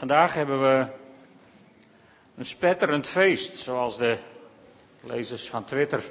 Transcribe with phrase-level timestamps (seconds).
[0.00, 0.86] Vandaag hebben we
[2.36, 4.16] een spetterend feest, zoals de
[5.00, 6.02] lezers van Twitter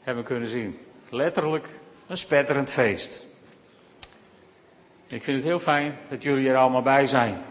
[0.00, 0.78] hebben kunnen zien.
[1.08, 1.68] Letterlijk
[2.06, 3.24] een spetterend feest.
[5.06, 7.42] Ik vind het heel fijn dat jullie er allemaal bij zijn.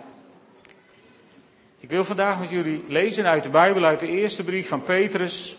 [1.79, 5.58] Ik wil vandaag met jullie lezen uit de Bijbel, uit de eerste brief van Petrus,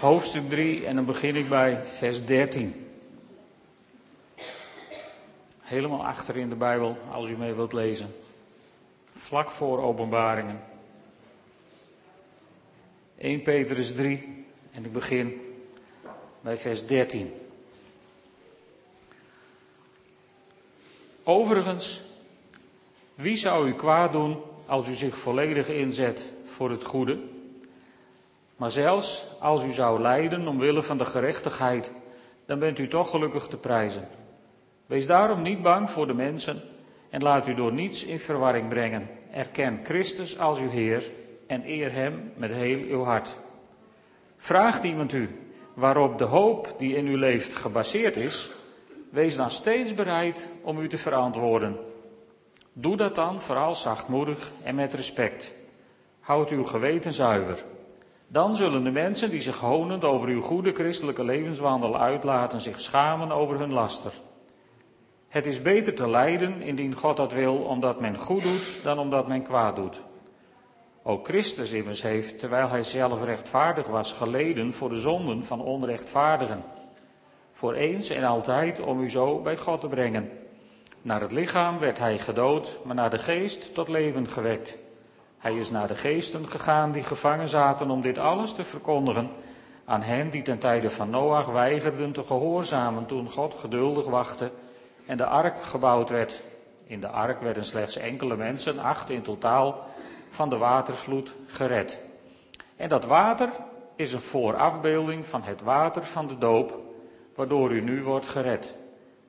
[0.00, 2.86] hoofdstuk 3, en dan begin ik bij vers 13.
[5.60, 8.24] Helemaal achter in de Bijbel, als u mee wilt lezen.
[9.16, 10.62] Vlak voor openbaringen.
[13.18, 15.40] 1 Petrus 3, en ik begin
[16.40, 17.32] bij vers 13.
[21.22, 22.02] Overigens,
[23.14, 27.20] wie zou u kwaad doen als u zich volledig inzet voor het goede?
[28.56, 31.92] Maar zelfs als u zou lijden omwille van de gerechtigheid,
[32.46, 34.08] dan bent u toch gelukkig te prijzen.
[34.86, 36.62] Wees daarom niet bang voor de mensen
[37.16, 39.08] en laat u door niets in verwarring brengen.
[39.32, 41.10] Erken Christus als uw Heer
[41.46, 43.36] en eer Hem met heel uw hart.
[44.36, 45.28] Vraagt iemand u
[45.74, 48.50] waarop de hoop die in u leeft gebaseerd is,
[49.10, 51.76] wees dan steeds bereid om u te verantwoorden.
[52.72, 55.54] Doe dat dan vooral zachtmoedig en met respect.
[56.20, 57.64] Houd uw geweten zuiver.
[58.28, 63.32] Dan zullen de mensen die zich honend over uw goede christelijke levenswandel uitlaten zich schamen
[63.32, 64.12] over hun laster.
[65.28, 69.28] Het is beter te lijden indien God dat wil, omdat men goed doet dan omdat
[69.28, 70.02] men kwaad doet.
[71.02, 76.64] Ook Christus immers heeft, terwijl hij zelf rechtvaardig was, geleden voor de zonden van onrechtvaardigen.
[77.52, 80.30] Voor eens en altijd om u zo bij God te brengen.
[81.02, 84.78] Naar het lichaam werd hij gedood, maar naar de geest tot leven gewekt.
[85.38, 89.30] Hij is naar de geesten gegaan die gevangen zaten om dit alles te verkondigen
[89.84, 94.50] aan hen die ten tijde van Noach weigerden te gehoorzamen toen God geduldig wachtte
[95.06, 96.42] en de ark gebouwd werd.
[96.86, 99.86] In de ark werden slechts enkele mensen, acht in totaal,
[100.28, 101.98] van de watervloed gered.
[102.76, 103.48] En dat water
[103.96, 106.80] is een voorafbeelding van het water van de doop,
[107.34, 108.76] waardoor u nu wordt gered.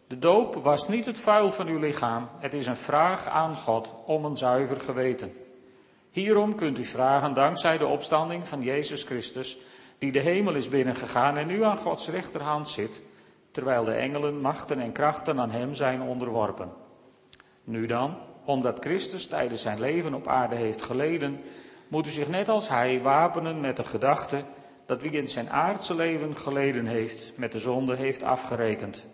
[0.07, 3.93] De doop was niet het vuil van uw lichaam, het is een vraag aan God
[4.05, 5.33] om een zuiver geweten.
[6.11, 9.57] Hierom kunt u vragen dankzij de opstanding van Jezus Christus,
[9.97, 13.01] die de hemel is binnengegaan en nu aan Gods rechterhand zit,
[13.57, 16.69] terwijl de engelen, machten en krachten aan hem zijn onderworpen.
[17.63, 21.39] Nu dan, omdat Christus tijdens zijn leven op aarde heeft geleden,
[21.87, 24.41] moet u zich net als hij wapenen met de gedachte
[24.85, 29.05] dat wie in zijn aardse leven geleden heeft, met de zonde heeft afgerekend.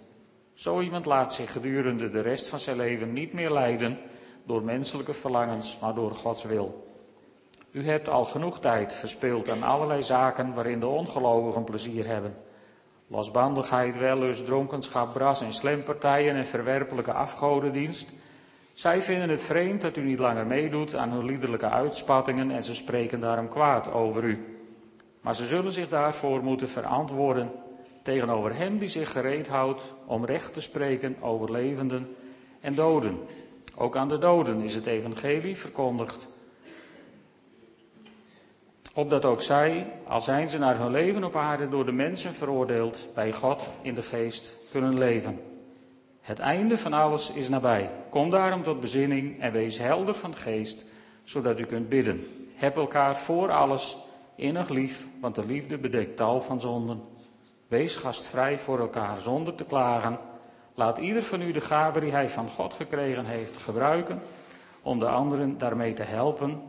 [0.53, 3.97] Zo iemand laat zich gedurende de rest van zijn leven niet meer leiden
[4.45, 6.87] door menselijke verlangens, maar door Gods wil.
[7.71, 12.35] U hebt al genoeg tijd verspeeld aan allerlei zaken waarin de ongelovigen plezier hebben.
[13.07, 18.11] Losbandigheid, wellust, dronkenschap, bras en slempartijen en verwerpelijke afgodendienst.
[18.73, 22.75] Zij vinden het vreemd dat u niet langer meedoet aan hun liederlijke uitspattingen en ze
[22.75, 24.57] spreken daarom kwaad over u.
[25.21, 27.51] Maar ze zullen zich daarvoor moeten verantwoorden
[28.01, 32.15] tegenover hem die zich gereed houdt om recht te spreken over levenden
[32.61, 33.19] en doden.
[33.77, 36.27] Ook aan de doden is het evangelie verkondigd.
[38.95, 43.07] Opdat ook zij, al zijn ze naar hun leven op aarde door de mensen veroordeeld,
[43.15, 45.41] bij God in de geest kunnen leven.
[46.21, 47.89] Het einde van alles is nabij.
[48.09, 50.85] Kom daarom tot bezinning en wees helder van geest,
[51.23, 52.27] zodat u kunt bidden.
[52.55, 53.97] Heb elkaar voor alles
[54.35, 57.01] innig lief, want de liefde bedekt tal van zonden.
[57.67, 60.19] Wees gastvrij voor elkaar zonder te klagen.
[60.75, 64.21] Laat ieder van u de gave die hij van God gekregen heeft gebruiken
[64.81, 66.61] om de anderen daarmee te helpen,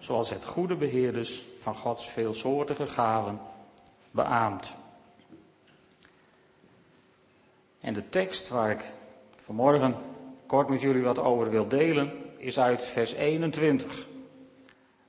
[0.00, 3.40] zoals het goede beheerders van Gods veelsoortige gaven
[4.10, 4.74] beaamt.
[7.80, 8.84] En de tekst waar ik
[9.34, 9.94] vanmorgen
[10.46, 14.06] kort met jullie wat over wil delen, is uit vers 21.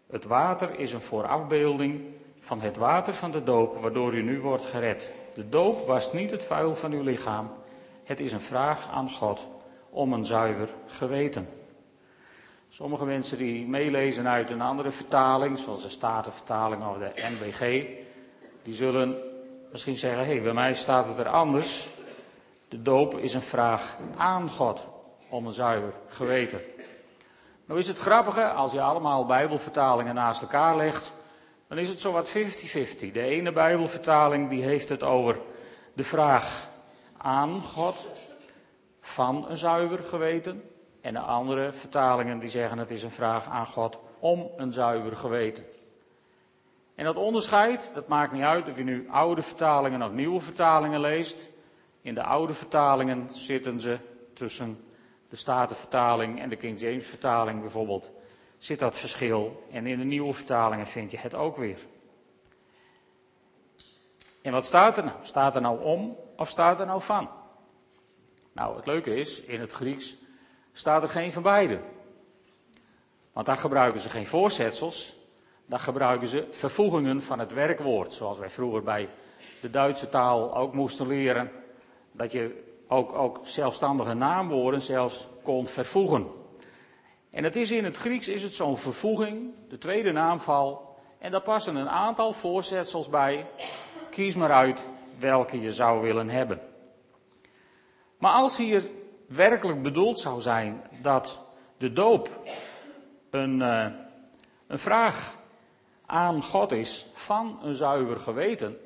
[0.07, 2.03] Het water is een voorafbeelding
[2.39, 5.11] van het water van de doop, waardoor u nu wordt gered.
[5.33, 7.49] De doop was niet het vuil van uw lichaam.
[8.03, 9.47] Het is een vraag aan God
[9.89, 11.60] om een zuiver geweten.
[12.73, 17.85] Sommige mensen die meelezen uit een andere vertaling, zoals de Statenvertaling of de NBG,
[18.63, 19.17] die zullen
[19.71, 21.89] misschien zeggen, hé, hey, bij mij staat het er anders.
[22.67, 24.87] De doop is een vraag aan God
[25.29, 26.61] om een zuiver geweten.
[27.65, 31.11] Nou is het grappige, als je allemaal Bijbelvertalingen naast elkaar legt,
[31.67, 32.33] dan is het zowat 50-50.
[33.11, 35.39] De ene Bijbelvertaling die heeft het over
[35.93, 36.67] de vraag
[37.17, 38.07] aan God
[39.01, 40.70] van een zuiver geweten.
[41.01, 45.17] En de andere vertalingen die zeggen het is een vraag aan God om een zuiver
[45.17, 45.65] geweten.
[46.95, 50.99] En dat onderscheid, dat maakt niet uit of je nu oude vertalingen of nieuwe vertalingen
[50.99, 51.49] leest.
[52.01, 53.97] In de oude vertalingen zitten ze
[54.33, 54.79] tussen
[55.29, 58.11] de Statenvertaling en de King James vertaling bijvoorbeeld
[58.57, 59.67] zit dat verschil.
[59.71, 61.79] En in de nieuwe vertalingen vind je het ook weer.
[64.41, 65.17] En wat staat er nou?
[65.21, 67.29] Staat er nou om of staat er nou van?
[68.51, 70.15] Nou, het leuke is, in het Grieks
[70.71, 71.79] staat er geen van beide.
[73.33, 75.15] Want daar gebruiken ze geen voorzetsels,
[75.65, 78.13] daar gebruiken ze vervoegingen van het werkwoord.
[78.13, 79.09] Zoals wij vroeger bij
[79.61, 81.51] de Duitse taal ook moesten leren,
[82.11, 86.27] dat je ook, ook zelfstandige naamwoorden zelfs kon vervoegen.
[87.29, 91.41] En het is in het Grieks is het zo'n vervoeging, de tweede naamval, en daar
[91.41, 93.45] passen een aantal voorzetsels bij.
[94.09, 94.85] Kies maar uit
[95.19, 96.61] welke je zou willen hebben.
[98.17, 98.83] Maar als hier
[99.31, 101.41] werkelijk bedoeld zou zijn dat
[101.77, 102.29] de doop
[103.29, 103.85] een, uh,
[104.67, 105.35] een vraag
[106.05, 108.77] aan God is van een zuiver geweten,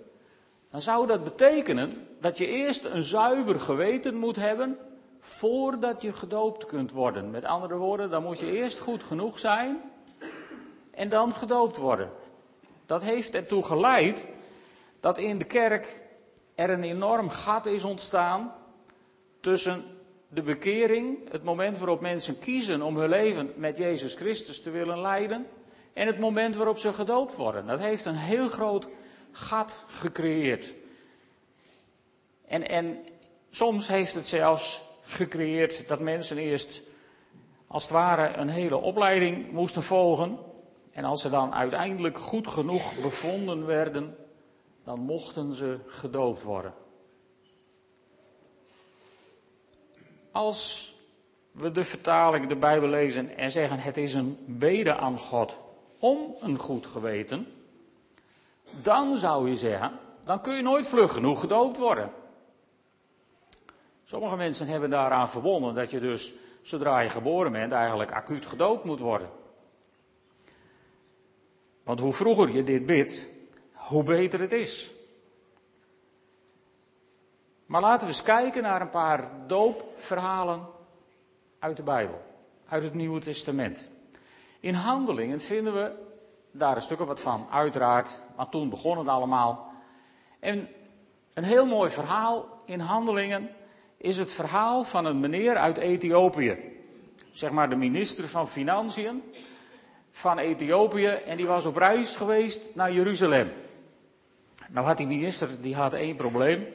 [0.72, 4.78] dan zou dat betekenen dat je eerst een zuiver geweten moet hebben
[5.20, 7.32] voordat je gedoopt kunt worden.
[7.32, 9.82] Met andere woorden, dan moet je eerst goed genoeg zijn
[10.92, 12.10] en dan gedoopt worden.
[12.86, 14.26] Dat heeft ertoe geleid
[15.00, 16.04] dat in de kerk
[16.56, 18.54] er een enorm gat is ontstaan
[19.40, 19.84] tussen
[20.36, 25.00] de bekering, het moment waarop mensen kiezen om hun leven met Jezus Christus te willen
[25.02, 25.48] leiden,
[25.94, 27.68] en het moment waarop ze gedoopt worden.
[27.68, 28.88] Dat heeft een heel groot
[29.32, 30.74] gat gecreëerd.
[32.48, 32.98] En, en
[33.50, 36.82] soms heeft het zelfs gecreëerd dat mensen eerst
[37.68, 40.38] als het ware een hele opleiding moesten volgen.
[40.92, 44.16] En als ze dan uiteindelijk goed genoeg bevonden werden,
[44.84, 46.74] dan mochten ze gedoopt worden.
[50.36, 50.94] Als
[51.52, 55.58] we de vertaling, de Bijbel lezen en zeggen het is een bede aan God
[56.00, 57.48] om een goed geweten,
[58.82, 62.12] dan zou je zeggen, dan kun je nooit vlug genoeg gedoopt worden.
[64.04, 68.84] Sommige mensen hebben daaraan verbonden dat je dus, zodra je geboren bent, eigenlijk acuut gedoopt
[68.84, 69.30] moet worden.
[71.84, 73.30] Want hoe vroeger je dit bidt,
[73.74, 74.92] hoe beter het is.
[77.66, 80.68] Maar laten we eens kijken naar een paar doopverhalen
[81.60, 82.22] uit de Bijbel,
[82.68, 83.86] uit het Nieuwe Testament.
[84.60, 85.92] In handelingen vinden we
[86.52, 89.72] daar een stuk of wat van, uiteraard, maar toen begon het allemaal.
[90.40, 90.68] En
[91.34, 93.50] een heel mooi verhaal in handelingen
[93.98, 96.58] is het verhaal van een meneer uit Ethiopië.
[97.32, 99.24] Zeg maar de minister van Financiën
[100.12, 103.52] van Ethiopië en die was op reis geweest naar Jeruzalem.
[104.70, 106.66] Nou had die minister die had één probleem.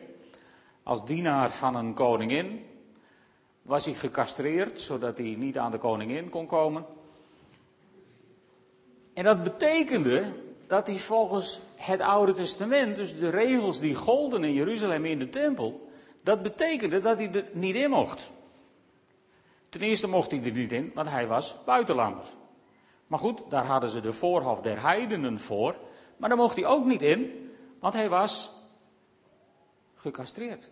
[0.90, 2.66] Als dienaar van een koningin
[3.62, 6.86] was hij gecastreerd, zodat hij niet aan de koningin kon komen.
[9.14, 10.32] En dat betekende
[10.66, 15.28] dat hij volgens het Oude Testament, dus de regels die golden in Jeruzalem in de
[15.28, 15.90] tempel,
[16.22, 18.30] dat betekende dat hij er niet in mocht.
[19.68, 22.24] Ten eerste mocht hij er niet in, want hij was buitenlander.
[23.06, 25.76] Maar goed, daar hadden ze de voorhof der heidenen voor.
[26.16, 28.50] Maar daar mocht hij ook niet in, want hij was
[29.94, 30.70] gecastreerd.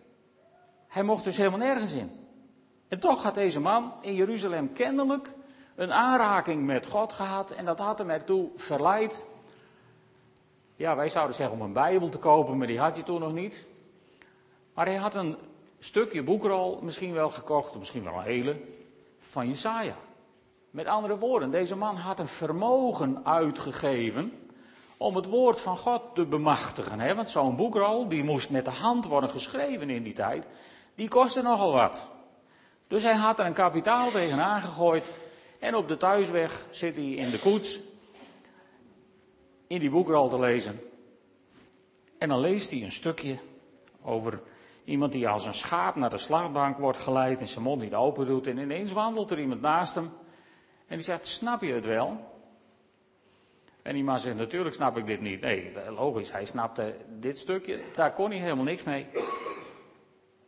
[0.89, 2.11] Hij mocht dus helemaal nergens in.
[2.87, 5.33] En toch had deze man in Jeruzalem kennelijk
[5.75, 9.23] een aanraking met God gehad en dat had hem ertoe verleid.
[10.75, 13.33] Ja, wij zouden zeggen om een Bijbel te kopen, maar die had hij toen nog
[13.33, 13.67] niet.
[14.73, 15.37] Maar hij had een
[15.79, 18.61] stukje boekrol misschien wel gekocht, misschien wel een hele,
[19.17, 19.95] van Jesaja.
[20.71, 24.33] Met andere woorden, deze man had een vermogen uitgegeven
[24.97, 26.99] om het woord van God te bemachtigen.
[26.99, 27.15] Hè?
[27.15, 30.45] Want zo'n boekrol, die moest met de hand worden geschreven in die tijd,
[30.99, 32.11] die kostte nogal wat.
[32.87, 35.11] Dus hij had er een kapitaal tegenaan gegooid
[35.59, 37.79] en op de thuisweg zit hij in de koets
[39.67, 40.79] in die boekrol te lezen.
[42.17, 43.37] En dan leest hij een stukje
[44.01, 44.41] over
[44.83, 48.25] iemand die als een schaap naar de slaapbank wordt geleid en zijn mond niet open
[48.25, 48.47] doet.
[48.47, 50.11] En ineens wandelt er iemand naast hem
[50.87, 52.37] en die zegt, snap je het wel?
[53.81, 55.41] En die man zegt, natuurlijk snap ik dit niet.
[55.41, 59.07] Nee, logisch, hij snapte dit stukje, daar kon hij helemaal niks mee.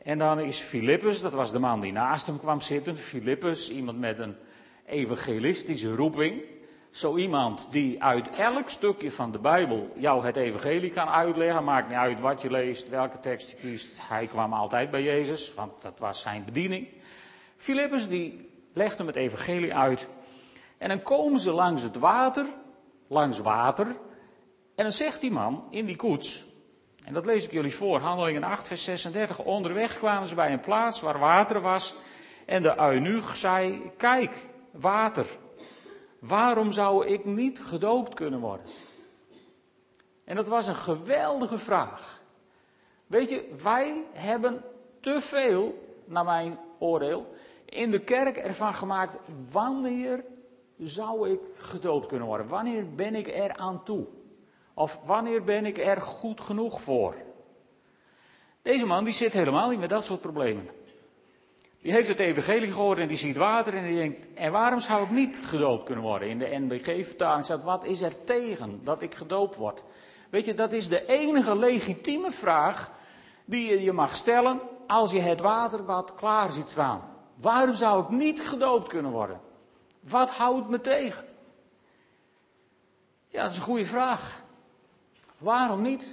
[0.03, 2.97] En dan is Filippus, dat was de man die naast hem kwam zitten.
[2.97, 4.35] Filippus, iemand met een
[4.85, 6.43] evangelistische roeping.
[6.89, 11.63] Zo iemand die uit elk stukje van de Bijbel jou het evangelie kan uitleggen.
[11.63, 13.99] Maakt niet uit wat je leest, welke tekst je kiest.
[14.01, 16.87] Hij kwam altijd bij Jezus, want dat was zijn bediening.
[17.57, 20.07] Filippus die legt hem het evangelie uit.
[20.77, 22.45] En dan komen ze langs het water,
[23.07, 23.85] langs water.
[24.75, 26.45] En dan zegt die man in die koets,
[27.05, 29.43] en dat lees ik jullie voor, Handelingen 8, vers 36.
[29.43, 31.95] Onderweg kwamen ze bij een plaats waar water was.
[32.45, 34.35] En de eunuch zei: Kijk,
[34.71, 35.25] water.
[36.19, 38.65] Waarom zou ik niet gedoopt kunnen worden?
[40.23, 42.21] En dat was een geweldige vraag.
[43.07, 44.63] Weet je, wij hebben
[44.99, 47.33] te veel, naar mijn oordeel,
[47.65, 49.17] in de kerk ervan gemaakt,
[49.51, 50.23] wanneer
[50.77, 52.47] zou ik gedoopt kunnen worden?
[52.47, 54.07] Wanneer ben ik er aan toe?
[54.73, 57.15] Of wanneer ben ik er goed genoeg voor?
[58.61, 60.69] Deze man die zit helemaal niet met dat soort problemen.
[61.81, 65.03] Die heeft het evangelie gehoord en die ziet water en die denkt, en waarom zou
[65.03, 66.29] ik niet gedoopt kunnen worden?
[66.29, 69.83] In de NBG-vertaling staat, wat is er tegen dat ik gedoopt word?
[70.29, 72.91] Weet je, dat is de enige legitieme vraag
[73.45, 77.01] die je mag stellen als je het waterbad klaar ziet staan.
[77.35, 79.41] Waarom zou ik niet gedoopt kunnen worden?
[79.99, 81.25] Wat houdt me tegen?
[83.27, 84.43] Ja, dat is een goede vraag.
[85.41, 86.07] Waarom niet?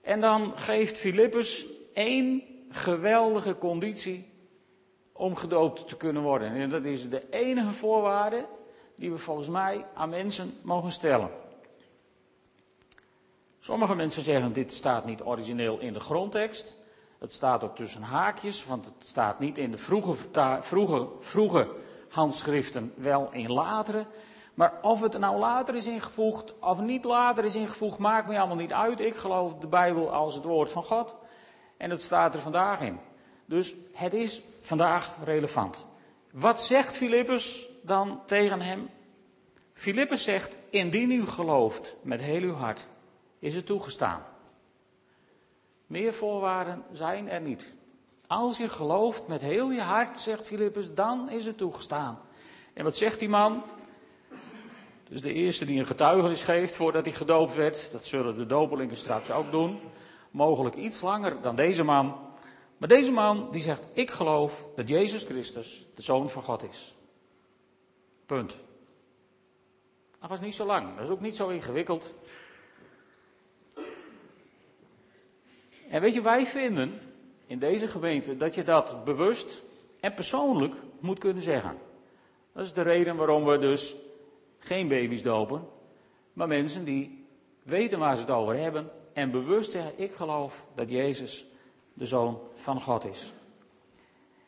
[0.00, 4.30] En dan geeft Filippus één geweldige conditie
[5.12, 6.50] om gedoopt te kunnen worden.
[6.50, 8.46] En dat is de enige voorwaarde
[8.94, 11.30] die we volgens mij aan mensen mogen stellen.
[13.60, 16.74] Sommige mensen zeggen dit staat niet origineel in de grondtekst.
[17.18, 20.14] Het staat ook tussen haakjes, want het staat niet in de vroege,
[20.60, 21.68] vroege, vroege
[22.08, 24.06] handschriften, wel in latere.
[24.56, 28.56] Maar of het nou later is ingevoegd of niet later is ingevoegd, maakt me allemaal
[28.56, 29.00] niet uit.
[29.00, 31.16] Ik geloof de Bijbel als het woord van God.
[31.76, 32.98] En het staat er vandaag in.
[33.46, 35.86] Dus het is vandaag relevant.
[36.30, 38.90] Wat zegt Filippus dan tegen hem?
[39.72, 42.86] Filippus zegt, indien u gelooft met heel uw hart,
[43.38, 44.22] is het toegestaan.
[45.86, 47.74] Meer voorwaarden zijn er niet.
[48.26, 52.18] Als je gelooft met heel je hart, zegt Filippus, dan is het toegestaan.
[52.72, 53.62] En wat zegt die man?
[55.08, 58.96] Dus de eerste die een getuigenis geeft voordat hij gedoopt werd, dat zullen de dopelingen
[58.96, 59.80] straks ook doen.
[60.30, 62.16] Mogelijk iets langer dan deze man.
[62.76, 66.94] Maar deze man die zegt, ik geloof dat Jezus Christus de Zoon van God is.
[68.26, 68.56] Punt.
[70.20, 72.14] Dat was niet zo lang, dat is ook niet zo ingewikkeld.
[75.88, 77.00] En weet je, wij vinden
[77.46, 79.62] in deze gemeente dat je dat bewust
[80.00, 81.78] en persoonlijk moet kunnen zeggen.
[82.52, 83.96] Dat is de reden waarom we dus
[84.66, 85.68] geen baby's dopen,
[86.32, 87.26] maar mensen die
[87.62, 91.46] weten waar ze het over hebben en bewust zeggen, ik geloof dat Jezus
[91.94, 93.32] de Zoon van God is.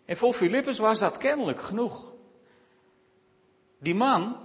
[0.04, 2.12] En voor Filippus was dat kennelijk genoeg.
[3.78, 4.36] Die man,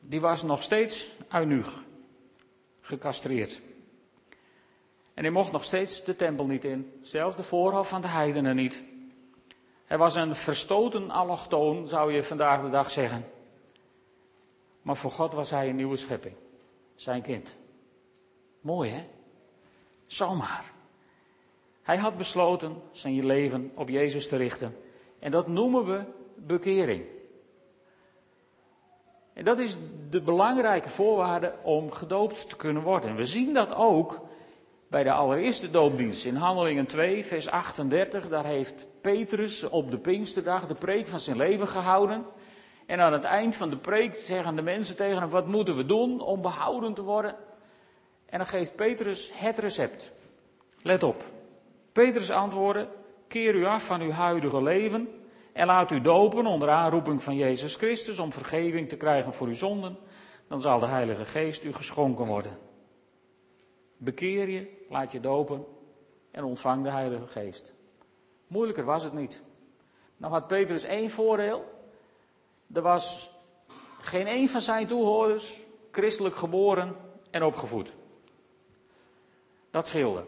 [0.00, 1.82] die was nog steeds eunuch,
[2.80, 3.60] gecastreerd.
[5.14, 8.56] En hij mocht nog steeds de tempel niet in, zelfs de voorhof van de heidenen
[8.56, 8.82] niet.
[9.84, 13.24] Hij was een verstoten allochtoon, zou je vandaag de dag zeggen.
[14.84, 16.34] Maar voor God was hij een nieuwe schepping,
[16.94, 17.56] zijn kind.
[18.60, 19.04] Mooi hè?
[20.06, 20.72] Zomaar.
[21.82, 24.76] Hij had besloten zijn leven op Jezus te richten.
[25.18, 26.04] En dat noemen we
[26.36, 27.04] bekering.
[29.32, 29.76] En dat is
[30.10, 33.10] de belangrijke voorwaarde om gedoopt te kunnen worden.
[33.10, 34.20] En we zien dat ook
[34.88, 38.28] bij de allereerste doopdienst in Handelingen 2, vers 38.
[38.28, 42.24] Daar heeft Petrus op de Pinksterdag de preek van zijn leven gehouden.
[42.86, 45.86] En aan het eind van de preek zeggen de mensen tegen hem: Wat moeten we
[45.86, 47.36] doen om behouden te worden?
[48.26, 50.12] En dan geeft Petrus het recept.
[50.82, 51.22] Let op.
[51.92, 52.88] Petrus antwoordde:
[53.28, 55.08] Keer u af van uw huidige leven
[55.52, 59.54] en laat u dopen onder aanroeping van Jezus Christus om vergeving te krijgen voor uw
[59.54, 59.96] zonden.
[60.48, 62.58] Dan zal de Heilige Geest u geschonken worden.
[63.96, 65.64] Bekeer je, laat je dopen
[66.30, 67.74] en ontvang de Heilige Geest.
[68.46, 69.42] Moeilijker was het niet.
[70.16, 71.73] Nou had Petrus één voordeel.
[72.72, 73.30] Er was
[74.00, 76.96] geen een van zijn toehoorders christelijk geboren
[77.30, 77.92] en opgevoed.
[79.70, 80.24] Dat scheelde.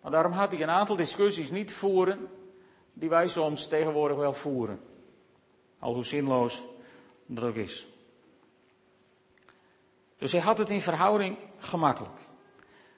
[0.00, 2.28] Maar daarom had hij een aantal discussies niet voeren
[2.92, 4.80] die wij soms tegenwoordig wel voeren.
[5.78, 6.62] Al hoe zinloos
[7.26, 7.86] dat ook is.
[10.18, 12.18] Dus hij had het in verhouding gemakkelijk.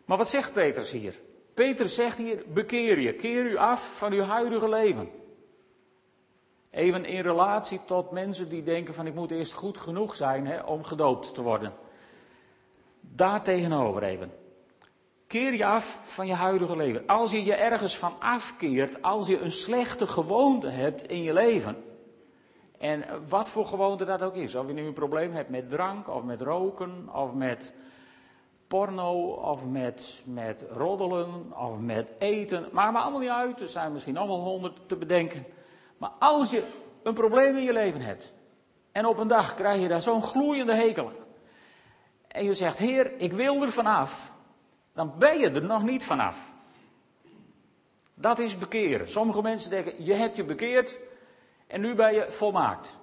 [0.04, 1.20] Maar wat zegt Petrus hier?
[1.54, 5.10] Petrus zegt hier, bekeer je, keer u af van uw huidige leven.
[6.76, 10.60] Even in relatie tot mensen die denken van ik moet eerst goed genoeg zijn hè,
[10.60, 11.72] om gedoopt te worden.
[13.00, 14.32] Daar tegenover even.
[15.26, 17.06] Keer je af van je huidige leven.
[17.06, 21.76] Als je je ergens van afkeert, als je een slechte gewoonte hebt in je leven.
[22.78, 24.54] En wat voor gewoonte dat ook is.
[24.54, 27.72] Of je nu een probleem hebt met drank, of met roken, of met
[28.66, 32.68] porno, of met, met roddelen, of met eten.
[32.72, 35.46] Maakt me allemaal niet uit, er zijn misschien allemaal honderd te bedenken.
[35.96, 36.64] Maar als je
[37.02, 38.32] een probleem in je leven hebt,
[38.92, 41.24] en op een dag krijg je daar zo'n gloeiende hekel aan.
[42.28, 44.34] En je zegt, Heer, ik wil er vanaf
[44.96, 46.52] dan ben je er nog niet vanaf.
[48.14, 49.10] Dat is bekeren.
[49.10, 50.98] Sommige mensen denken, je hebt je bekeerd
[51.66, 52.98] en nu ben je volmaakt.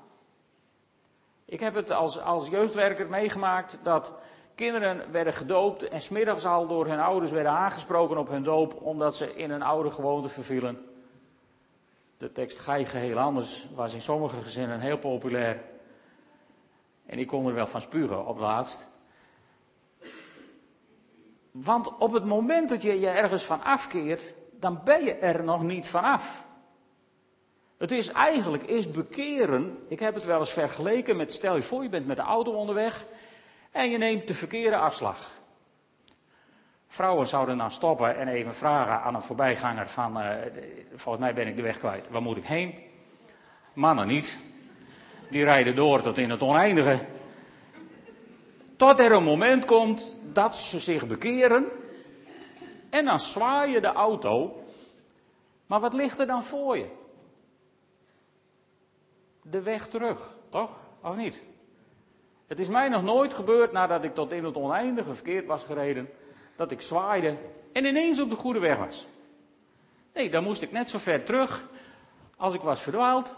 [1.45, 4.13] Ik heb het als, als jeugdwerker meegemaakt dat
[4.55, 9.15] kinderen werden gedoopt en smiddags al door hun ouders werden aangesproken op hun doop omdat
[9.15, 10.85] ze in een oude gewoonte vervielen.
[12.17, 15.61] De tekst ga je geheel anders was in sommige gezinnen heel populair.
[17.05, 18.87] En ik kon er wel van spugen op laatst.
[21.51, 25.63] Want op het moment dat je je ergens van afkeert, dan ben je er nog
[25.63, 26.47] niet vanaf.
[27.77, 31.83] Het is eigenlijk, is bekeren, ik heb het wel eens vergeleken met, stel je voor,
[31.83, 33.05] je bent met de auto onderweg
[33.71, 35.31] en je neemt de verkeerde afslag.
[36.93, 40.29] Vrouwen zouden dan stoppen en even vragen aan een voorbijganger van, uh,
[40.95, 42.75] volgens mij ben ik de weg kwijt, waar moet ik heen?
[43.73, 44.39] Mannen niet.
[45.29, 46.99] Die rijden door tot in het oneindige.
[48.75, 51.65] Tot er een moment komt dat ze zich bekeren
[52.89, 54.63] en dan zwaai je de auto.
[55.65, 56.87] Maar wat ligt er dan voor je?
[59.41, 60.79] De weg terug, toch?
[61.01, 61.43] Of niet?
[62.47, 66.09] Het is mij nog nooit gebeurd nadat ik tot in het oneindige verkeerd was gereden,
[66.55, 67.37] dat ik zwaaide
[67.71, 69.07] en ineens op de goede weg was.
[70.13, 71.69] Nee, dan moest ik net zo ver terug
[72.37, 73.33] als ik was verdwaald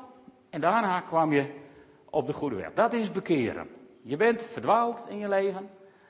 [0.49, 1.53] en daarna kwam je
[2.09, 2.73] op de goede weg.
[2.73, 3.69] Dat is bekeren.
[4.01, 5.69] Je bent verdwaald in je leven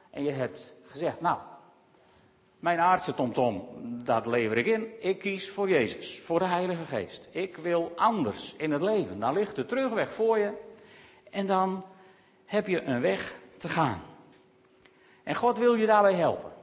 [0.09, 1.37] en je hebt gezegd, nou,
[2.59, 3.67] mijn aardse tomtom,
[4.03, 4.87] dat lever ik in.
[4.99, 7.29] Ik kies voor Jezus, voor de Heilige Geest.
[7.31, 9.19] Ik wil anders in het leven.
[9.19, 10.51] Dan ligt de terugweg voor je
[11.31, 11.85] en dan
[12.45, 14.01] heb je een weg te gaan.
[15.23, 16.54] En God wil je daarbij helpen.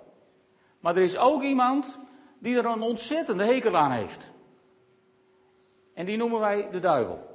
[0.82, 1.98] Maar er is ook iemand
[2.38, 4.30] die er een ontzettende hekel aan heeft.
[5.94, 7.30] En die noemen wij de duivel.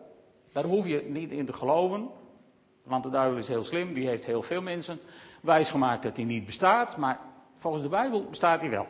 [0.52, 2.10] Daar hoef je niet in te geloven,
[2.84, 3.94] want de duivel is heel slim.
[3.94, 5.00] Die heeft heel veel mensen
[5.42, 6.98] wijsgemaakt dat hij niet bestaat.
[6.98, 7.20] Maar
[7.56, 8.88] volgens de Bijbel bestaat hij wel.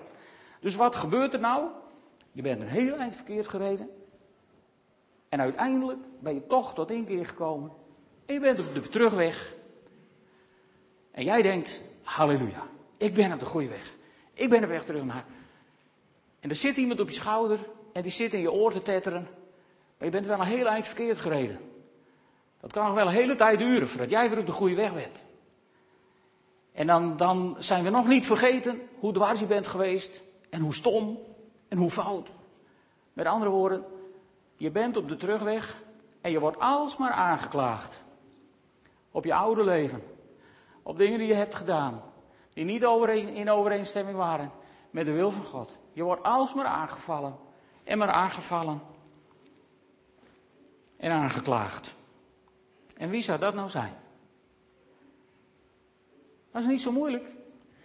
[0.59, 1.67] Dus wat gebeurt er nou?
[2.31, 3.89] Je bent een heel eind verkeerd gereden.
[5.29, 7.71] En uiteindelijk ben je toch tot één keer gekomen.
[8.25, 9.55] En je bent op de terugweg.
[11.11, 12.63] En jij denkt, halleluja,
[12.97, 13.96] ik ben op de goede weg.
[14.37, 15.25] Ik ben op weg terug naar.
[16.39, 17.59] En er zit iemand op je schouder
[17.93, 19.27] en die zit in je oor te tetteren.
[19.97, 21.59] Maar je bent wel een heel eind verkeerd gereden.
[22.59, 24.93] Dat kan nog wel een hele tijd duren voordat jij weer op de goede weg
[24.93, 25.23] bent.
[26.71, 30.21] En dan, dan zijn we nog niet vergeten hoe dwars je bent geweest.
[30.49, 31.19] En hoe stom
[31.67, 32.29] en hoe fout.
[33.13, 33.83] Met andere woorden,
[34.55, 35.81] je bent op de terugweg
[36.21, 38.03] en je wordt alsmaar aangeklaagd.
[39.11, 40.03] Op je oude leven.
[40.83, 42.01] Op dingen die je hebt gedaan.
[42.57, 42.83] Die niet
[43.35, 44.51] in overeenstemming waren
[44.89, 45.77] met de wil van God.
[45.93, 47.35] Je wordt alsmaar aangevallen.
[47.83, 48.81] En maar aangevallen.
[50.97, 51.95] En aangeklaagd.
[52.95, 53.93] En wie zou dat nou zijn?
[56.51, 57.25] Dat is niet zo moeilijk.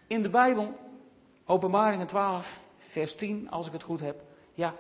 [0.07, 0.79] In de Bijbel,
[1.45, 4.23] Openbaringen 12, vers 10, als ik het goed heb.
[4.55, 4.75] Ja,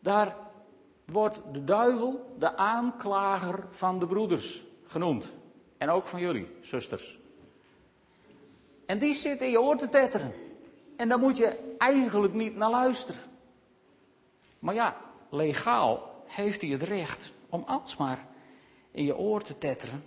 [0.00, 0.36] daar
[1.04, 5.32] wordt de duivel de aanklager van de broeders genoemd.
[5.78, 7.17] En ook van jullie, zusters.
[8.88, 10.32] En die zit in je oor te tetteren.
[10.96, 13.22] En daar moet je eigenlijk niet naar luisteren.
[14.58, 14.96] Maar ja,
[15.30, 18.26] legaal heeft hij het recht om alsmaar
[18.90, 20.04] in je oor te tetteren.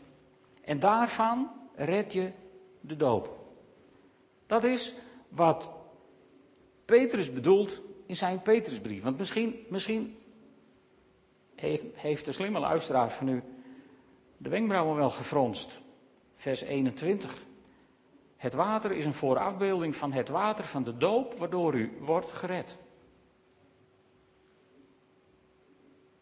[0.62, 2.32] En daarvan red je
[2.80, 3.40] de doop.
[4.46, 4.94] Dat is
[5.30, 5.70] wat
[6.86, 9.04] Petrus bedoelt in zijn Petrusbrief.
[9.04, 10.18] Want misschien, misschien
[11.94, 13.44] heeft de slimme luisteraar van u
[14.38, 15.72] de wenkbrauwen wel gefronst.
[16.36, 17.50] Vers 21.
[18.42, 22.78] Het water is een voorafbeelding van het water van de doop, waardoor u wordt gered.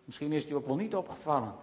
[0.04, 1.56] Misschien is het u ook wel niet opgevallen.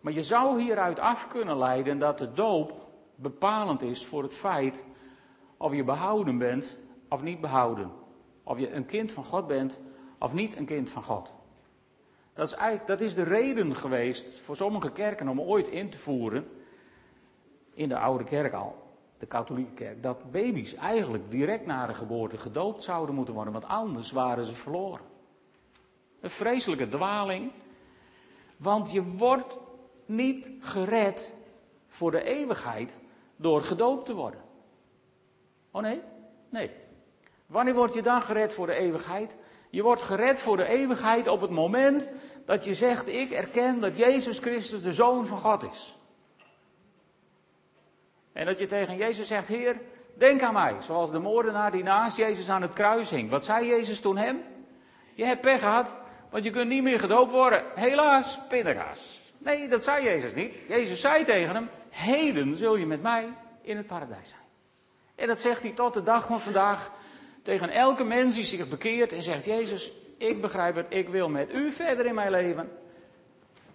[0.00, 4.84] Maar je zou hieruit af kunnen leiden dat de doop bepalend is voor het feit
[5.56, 6.76] of je behouden bent
[7.08, 7.90] of niet behouden.
[8.42, 9.78] Of je een kind van God bent
[10.18, 11.32] of niet een kind van God.
[12.34, 15.98] Dat is, eigenlijk, dat is de reden geweest voor sommige kerken om ooit in te
[15.98, 16.62] voeren,
[17.74, 18.76] in de oude kerk al,
[19.18, 23.64] de katholieke kerk, dat baby's eigenlijk direct na de geboorte gedoopt zouden moeten worden, want
[23.64, 25.06] anders waren ze verloren.
[26.20, 27.50] Een vreselijke dwaling,
[28.56, 29.58] want je wordt
[30.06, 31.32] niet gered
[31.86, 32.98] voor de eeuwigheid
[33.36, 34.40] door gedoopt te worden.
[35.70, 36.00] Oh nee?
[36.48, 36.70] Nee.
[37.46, 39.36] Wanneer word je dan gered voor de eeuwigheid?
[39.70, 42.12] Je wordt gered voor de eeuwigheid op het moment
[42.44, 45.98] dat je zegt: Ik erken dat Jezus Christus de Zoon van God is.
[48.34, 49.80] En dat je tegen Jezus zegt: Heer,
[50.14, 50.74] denk aan mij.
[50.80, 53.30] Zoals de moordenaar die naast Jezus aan het kruis hing.
[53.30, 54.42] Wat zei Jezus toen hem?
[55.14, 55.96] Je hebt pech gehad,
[56.30, 57.64] want je kunt niet meer gedoopt worden.
[57.74, 59.22] Helaas, pindakaas.
[59.38, 60.54] Nee, dat zei Jezus niet.
[60.68, 63.28] Jezus zei tegen hem: Heden zul je met mij
[63.62, 64.42] in het paradijs zijn.
[65.14, 66.90] En dat zegt hij tot de dag van vandaag
[67.42, 71.52] tegen elke mens die zich bekeert en zegt: Jezus, ik begrijp het, ik wil met
[71.52, 72.70] u verder in mijn leven.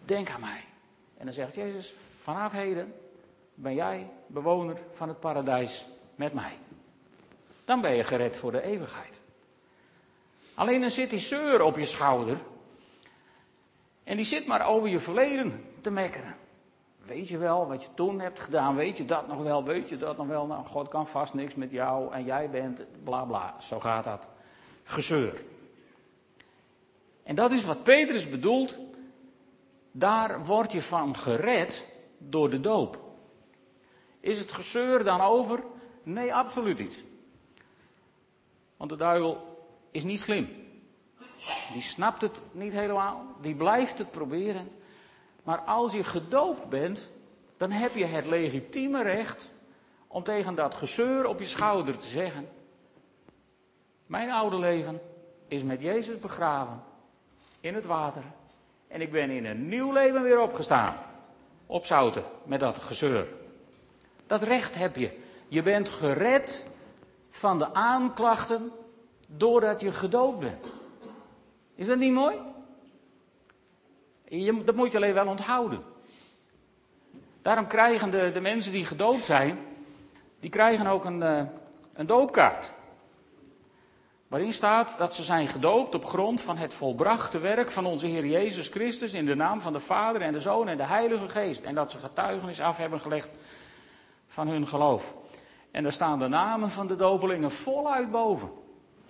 [0.06, 0.63] Denk aan mij.
[1.17, 2.93] En dan zegt Jezus: Vanaf heden
[3.62, 6.58] ben jij bewoner van het paradijs met mij.
[7.65, 9.22] Dan ben je gered voor de eeuwigheid.
[10.54, 12.38] Alleen dan zit die zeur op je schouder.
[14.04, 16.36] En die zit maar over je verleden te mekkeren.
[17.06, 18.76] Weet je wel wat je toen hebt gedaan?
[18.76, 19.63] Weet je dat nog wel?
[19.63, 20.45] Weet je dat nog wel?
[20.45, 23.56] Nou, God kan vast niks met jou en jij bent bla bla.
[23.62, 24.28] Zo gaat dat.
[24.84, 25.41] Gezeur.
[27.24, 28.78] En dat is wat Petrus bedoelt.
[29.91, 31.86] Daar word je van gered
[32.17, 33.09] door de doop.
[34.19, 35.63] Is het gezeur dan over?
[36.03, 37.03] Nee, absoluut niet.
[38.77, 40.49] Want de duivel is niet slim.
[41.73, 43.25] Die snapt het niet helemaal.
[43.41, 44.71] Die blijft het proberen.
[45.43, 47.12] Maar als je gedoopt bent,
[47.58, 49.49] dan heb je het legitieme recht
[50.08, 52.49] om tegen dat gezeur op je schouder te zeggen:
[54.05, 55.01] Mijn oude leven
[55.47, 56.84] is met Jezus begraven
[57.60, 58.23] in het water.
[58.88, 60.95] En ik ben in een nieuw leven weer opgestaan.
[61.65, 63.27] Opzouten met dat gezeur.
[64.29, 65.11] Dat recht heb je.
[65.47, 66.63] Je bent gered
[67.29, 68.71] van de aanklachten
[69.27, 70.67] doordat je gedoopt bent.
[71.75, 72.35] Is dat niet mooi?
[74.27, 75.83] Je, dat moet je alleen wel onthouden.
[77.41, 79.59] Daarom krijgen de, de mensen die gedoopt zijn,
[80.39, 81.41] die krijgen ook een, uh,
[81.93, 82.71] een doopkaart.
[84.27, 88.25] Waarin staat dat ze zijn gedoopt op grond van het volbrachte werk van onze Heer
[88.25, 91.63] Jezus Christus in de naam van de Vader en de Zoon en de Heilige Geest.
[91.63, 93.31] En dat ze getuigenis af hebben gelegd
[94.29, 95.15] van hun geloof.
[95.71, 98.51] En daar staan de namen van de dopelingen voluit boven.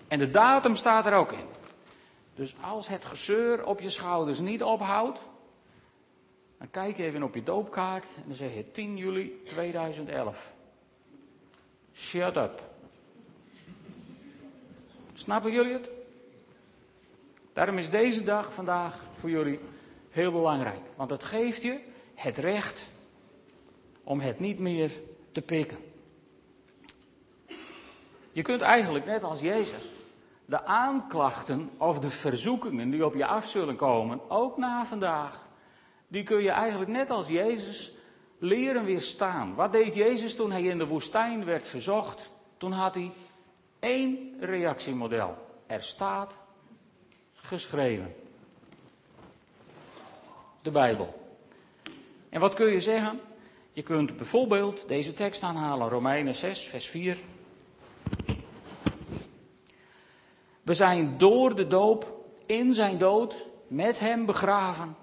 [0.07, 1.47] En de datum staat er ook in.
[2.35, 5.19] Dus als het gezeur op je schouders niet ophoudt,
[6.57, 10.51] dan kijk je even op je doopkaart en dan zeg je 10 juli 2011.
[11.93, 12.63] Shut up.
[15.13, 15.89] Snappen jullie het?
[17.53, 19.59] Daarom is deze dag vandaag voor jullie
[20.09, 20.81] heel belangrijk.
[20.95, 21.79] Want het geeft je
[22.15, 22.89] het recht
[24.03, 24.91] om het niet meer
[25.31, 25.77] te pikken.
[28.31, 29.83] Je kunt eigenlijk net als Jezus
[30.49, 35.47] de aanklachten of de verzoekingen die op je af zullen komen, ook na vandaag,
[36.07, 37.93] die kun je eigenlijk net als Jezus
[38.39, 39.55] leren weerstaan.
[39.55, 42.29] Wat deed Jezus toen hij in de woestijn werd verzocht?
[42.57, 43.11] Toen had hij
[43.79, 45.37] één reactiemodel.
[45.67, 46.33] Er staat
[47.33, 48.15] geschreven.
[50.61, 51.31] De Bijbel.
[52.29, 53.19] En wat kun je zeggen?
[53.79, 57.17] Je kunt bijvoorbeeld deze tekst aanhalen, Romeinen 6, vers 4.
[60.61, 64.95] We zijn door de doop in zijn dood met hem begraven.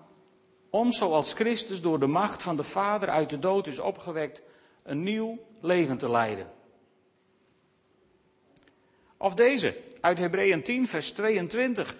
[0.71, 4.43] Om zoals Christus door de macht van de Vader uit de dood is opgewekt,
[4.83, 6.51] een nieuw leven te leiden.
[9.17, 11.97] Of deze, uit Hebreeën 10, vers 22.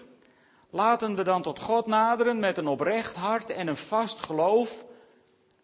[0.69, 4.85] Laten we dan tot God naderen met een oprecht hart en een vast geloof,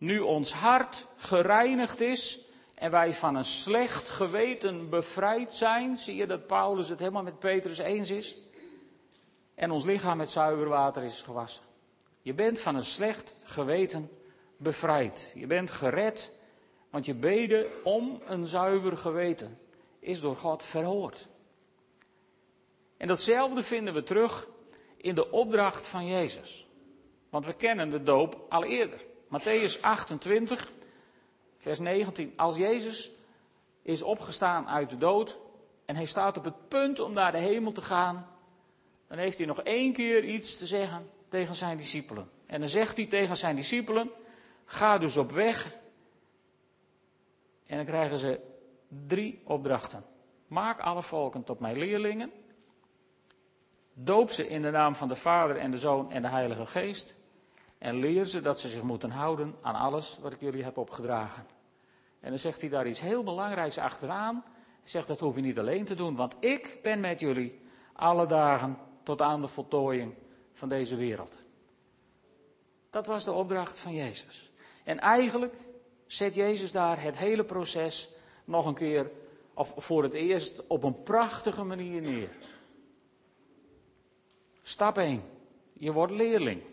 [0.03, 2.39] nu ons hart gereinigd is
[2.75, 7.39] en wij van een slecht geweten bevrijd zijn, zie je dat Paulus het helemaal met
[7.39, 8.37] Petrus eens is,
[9.55, 11.63] en ons lichaam met zuiver water is gewassen.
[12.21, 14.09] Je bent van een slecht geweten
[14.57, 15.31] bevrijd.
[15.35, 16.31] Je bent gered,
[16.89, 19.59] want je beden om een zuiver geweten
[19.99, 21.27] is door God verhoord.
[22.97, 24.47] En datzelfde vinden we terug
[24.97, 26.67] in de opdracht van Jezus.
[27.29, 29.11] Want we kennen de doop al eerder.
[29.33, 30.71] Matthäus 28,
[31.57, 32.33] vers 19.
[32.35, 33.11] Als Jezus
[33.81, 35.37] is opgestaan uit de dood
[35.85, 38.27] en hij staat op het punt om naar de hemel te gaan,
[39.07, 42.29] dan heeft hij nog één keer iets te zeggen tegen zijn discipelen.
[42.45, 44.11] En dan zegt hij tegen zijn discipelen:
[44.65, 45.77] Ga dus op weg.
[47.65, 48.39] En dan krijgen ze
[48.87, 50.05] drie opdrachten.
[50.47, 52.31] Maak alle volken tot mijn leerlingen.
[53.93, 57.15] Doop ze in de naam van de Vader en de Zoon en de Heilige Geest.
[57.83, 61.45] En leer ze dat ze zich moeten houden aan alles wat ik jullie heb opgedragen.
[62.19, 64.43] En dan zegt hij daar iets heel belangrijks achteraan.
[64.79, 67.61] Hij zegt dat hoef je niet alleen te doen, want ik ben met jullie
[67.93, 70.13] alle dagen tot aan de voltooiing
[70.53, 71.37] van deze wereld.
[72.89, 74.51] Dat was de opdracht van Jezus.
[74.83, 75.57] En eigenlijk
[76.07, 78.09] zet Jezus daar het hele proces
[78.45, 79.11] nog een keer,
[79.53, 82.29] of voor het eerst, op een prachtige manier neer.
[84.61, 85.23] Stap 1.
[85.73, 86.71] Je wordt leerling.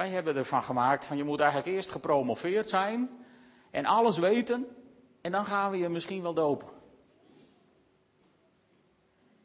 [0.00, 3.10] Wij hebben ervan gemaakt van je moet eigenlijk eerst gepromoveerd zijn
[3.70, 4.66] en alles weten
[5.20, 6.68] en dan gaan we je misschien wel dopen.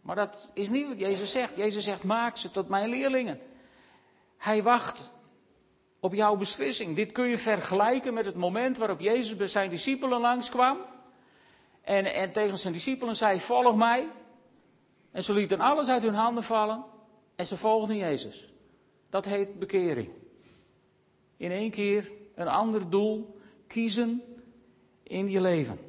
[0.02, 1.58] Maar dat is niet wat Jezus zegt.
[1.58, 3.40] Jezus zegt maak ze tot mijn leerlingen.
[4.38, 5.12] Hij wacht
[6.00, 6.96] op jouw beslissing.
[6.96, 10.78] Dit kun je vergelijken met het moment waarop Jezus bij zijn discipelen langskwam.
[11.82, 14.08] En, en tegen zijn discipelen zei: Volg mij.
[15.12, 16.84] En ze lieten alles uit hun handen vallen.
[17.36, 18.54] En ze volgden Jezus.
[19.10, 20.24] Dat heet bekering.
[21.38, 23.36] In één keer een ander doel
[23.68, 24.22] kiezen
[25.04, 25.80] in je leven.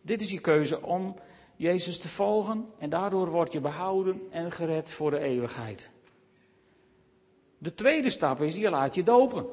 [0.00, 1.14] Dit is je keuze om
[1.56, 5.90] Jezus te volgen en daardoor word je behouden en gered voor de eeuwigheid.
[7.58, 9.46] De tweede stap is, je laat je dopen.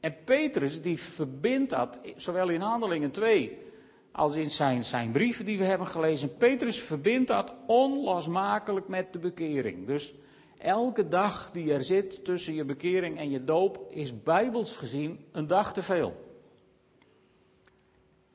[0.00, 3.58] En Petrus die verbindt dat, zowel in Handelingen 2
[4.12, 6.36] als in zijn, zijn brieven die we hebben gelezen.
[6.36, 9.86] Petrus verbindt dat onlosmakelijk met de bekering.
[9.86, 10.14] Dus
[10.64, 15.46] elke dag die er zit tussen je bekering en je doop is bijbels gezien een
[15.46, 16.22] dag te veel.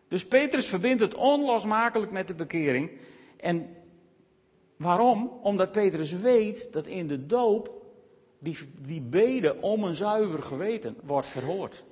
[0.07, 2.91] Dus Petrus verbindt het onlosmakelijk met de bekering.
[3.37, 3.75] En
[4.77, 5.39] waarom?
[5.41, 7.85] Omdat Petrus weet dat in de doop
[8.39, 11.85] die, die bede om een zuiver geweten wordt verhoord.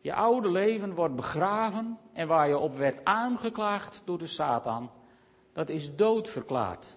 [0.00, 4.90] Je oude leven wordt begraven en waar je op werd aangeklaagd door de Satan,
[5.52, 6.96] dat is dood verklaard.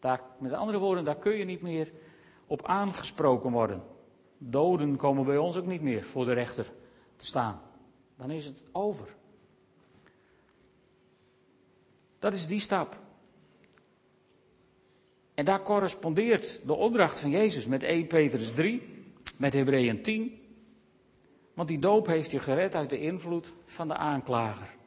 [0.00, 1.92] Daar, met andere woorden, daar kun je niet meer
[2.46, 3.82] op aangesproken worden.
[4.38, 6.72] Doden komen bij ons ook niet meer voor de rechter
[7.16, 7.60] te staan.
[8.16, 9.16] Dan is het over.
[12.18, 12.98] Dat is die stap.
[15.34, 19.04] En daar correspondeert de opdracht van Jezus met 1 Petrus 3,
[19.36, 20.40] met Hebreeën 10.
[21.54, 24.78] Want die doop heeft je gered uit de invloed van de aanklager.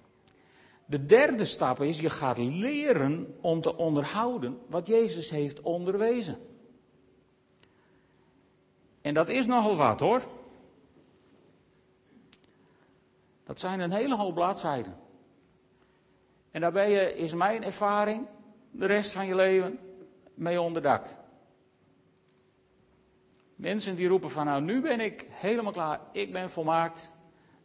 [0.85, 6.37] De derde stap is, je gaat leren om te onderhouden wat Jezus heeft onderwezen.
[9.01, 10.21] En dat is nogal wat hoor.
[13.43, 14.97] Dat zijn een hele hoop bladzijden.
[16.51, 18.27] En daar ben je, is mijn ervaring,
[18.71, 19.79] de rest van je leven
[20.33, 21.15] mee onderdak.
[23.55, 27.11] Mensen die roepen van nou nu ben ik helemaal klaar, ik ben volmaakt,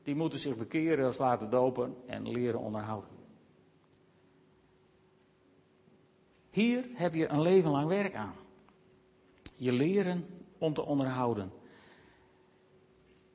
[0.09, 3.11] die moeten zich bekeren als laten dopen en leren onderhouden.
[6.51, 8.35] Hier heb je een leven lang werk aan.
[9.57, 10.27] Je leren
[10.59, 11.53] om te onderhouden.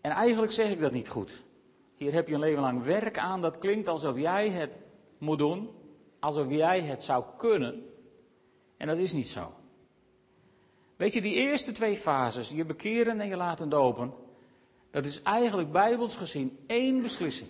[0.02, 1.44] En eigenlijk zeg ik dat niet goed.
[1.98, 3.42] Hier heb je een leven lang werk aan.
[3.42, 4.72] Dat klinkt alsof jij het
[5.18, 5.70] moet doen.
[6.20, 7.86] Alsof jij het zou kunnen.
[8.78, 9.54] En dat is niet zo.
[10.96, 14.14] Weet je, die eerste twee fases, je bekeren en je laten dopen,
[14.94, 17.50] dat is eigenlijk bijbels gezien één beslissing.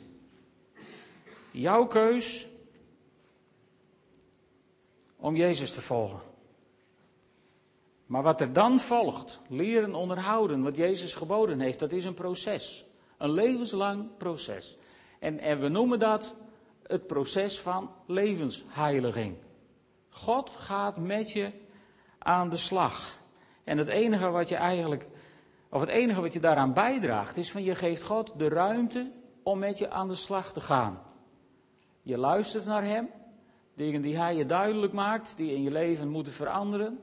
[1.52, 2.48] Jouw keus
[5.16, 6.20] om Jezus te volgen.
[8.06, 12.86] Maar wat er dan volgt, leren onderhouden wat Jezus geboden heeft, dat is een proces.
[13.18, 14.78] Een levenslang proces.
[15.20, 16.36] En, en we noemen dat
[16.84, 19.36] het proces van levensheiliging.
[20.10, 21.52] God gaat met je
[22.18, 23.18] aan de slag.
[23.64, 25.10] En het enige wat je eigenlijk,
[25.74, 29.12] of het enige wat je daaraan bijdraagt, is van je geeft God de ruimte
[29.44, 31.02] om met je aan de slag te gaan.
[32.02, 33.10] Je luistert naar Hem,
[33.74, 37.00] dingen die Hij je duidelijk maakt, die in je leven moeten veranderen.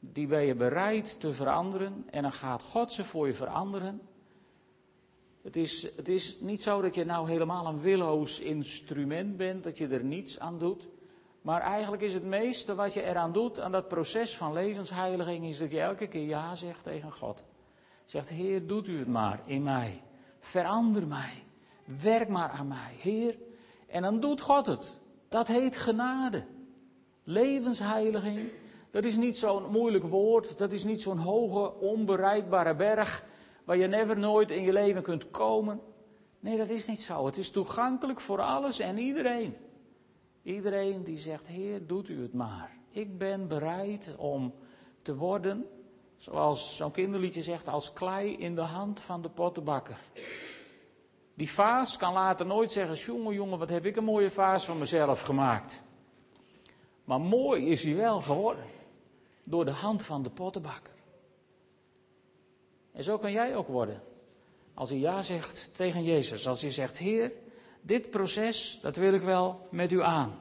[0.00, 4.00] Die ben je bereid te veranderen en dan gaat God ze voor je veranderen.
[5.42, 9.78] Het is, het is niet zo dat je nou helemaal een willoos instrument bent, dat
[9.78, 10.88] je er niets aan doet.
[11.46, 15.58] Maar eigenlijk is het meeste wat je eraan doet aan dat proces van levensheiliging, is
[15.58, 17.44] dat je elke keer ja zegt tegen God.
[18.04, 20.02] Zegt, Heer, doet u het maar in mij.
[20.38, 21.44] Verander mij.
[22.02, 23.38] Werk maar aan mij, Heer.
[23.86, 24.96] En dan doet God het.
[25.28, 26.44] Dat heet genade.
[27.24, 28.48] Levensheiliging,
[28.90, 30.58] dat is niet zo'n moeilijk woord.
[30.58, 33.24] Dat is niet zo'n hoge, onbereikbare berg
[33.64, 35.80] waar je never nooit in je leven kunt komen.
[36.40, 37.26] Nee, dat is niet zo.
[37.26, 39.56] Het is toegankelijk voor alles en iedereen.
[40.46, 42.70] Iedereen die zegt, Heer, doet u het maar.
[42.90, 44.54] Ik ben bereid om
[45.02, 45.66] te worden,
[46.16, 49.98] zoals zo'n kinderliedje zegt, als klei in de hand van de pottenbakker.
[51.34, 54.78] Die vaas kan later nooit zeggen, jongen, jongen, wat heb ik een mooie vaas van
[54.78, 55.82] mezelf gemaakt.
[57.04, 58.64] Maar mooi is hij wel geworden,
[59.44, 60.94] door de hand van de pottenbakker.
[62.92, 64.02] En zo kan jij ook worden.
[64.74, 67.32] Als je ja zegt tegen Jezus, als je zegt, Heer,
[67.86, 70.40] dit proces, dat wil ik wel met u aan.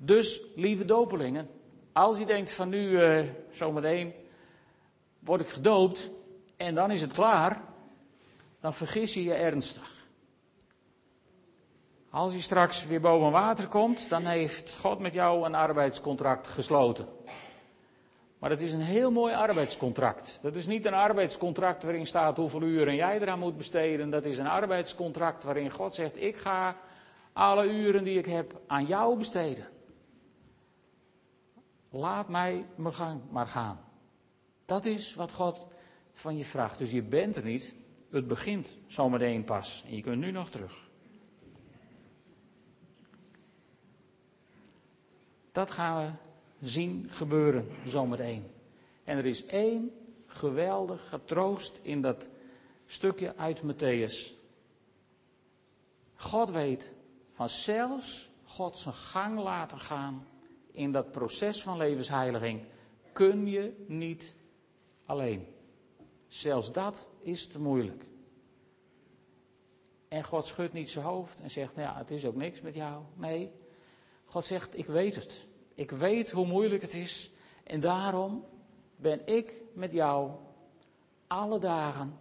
[0.00, 1.50] Dus, lieve dopelingen,
[1.92, 4.12] als je denkt van nu, uh, zometeen,
[5.18, 6.10] word ik gedoopt
[6.56, 7.62] en dan is het klaar,
[8.60, 9.96] dan vergis je je ernstig.
[12.10, 17.08] Als je straks weer boven water komt, dan heeft God met jou een arbeidscontract gesloten.
[18.38, 20.38] Maar het is een heel mooi arbeidscontract.
[20.42, 24.10] Dat is niet een arbeidscontract waarin staat hoeveel uren jij eraan moet besteden.
[24.10, 26.76] Dat is een arbeidscontract waarin God zegt: Ik ga
[27.32, 29.66] alle uren die ik heb aan jou besteden.
[31.90, 33.80] Laat mij mijn gang maar gaan.
[34.66, 35.66] Dat is wat God
[36.12, 36.78] van je vraagt.
[36.78, 37.74] Dus je bent er niet.
[38.10, 39.84] Het begint zometeen pas.
[39.86, 40.88] En je kunt nu nog terug.
[45.52, 46.27] Dat gaan we
[46.60, 48.46] zien gebeuren zometeen.
[49.04, 49.92] En er is één
[50.26, 52.28] geweldige troost in dat
[52.86, 54.34] stukje uit Matthäus.
[56.14, 56.92] God weet
[57.32, 60.22] van zelfs God zijn gang laten gaan
[60.72, 62.64] in dat proces van levensheiliging,
[63.12, 64.34] kun je niet
[65.06, 65.46] alleen.
[66.26, 68.04] Zelfs dat is te moeilijk.
[70.08, 72.74] En God schudt niet zijn hoofd en zegt, nou ja, het is ook niks met
[72.74, 73.02] jou.
[73.14, 73.52] Nee,
[74.24, 75.46] God zegt, ik weet het.
[75.78, 77.30] Ik weet hoe moeilijk het is.
[77.64, 78.44] En daarom
[78.96, 80.30] ben ik met jou
[81.26, 82.18] alle dagen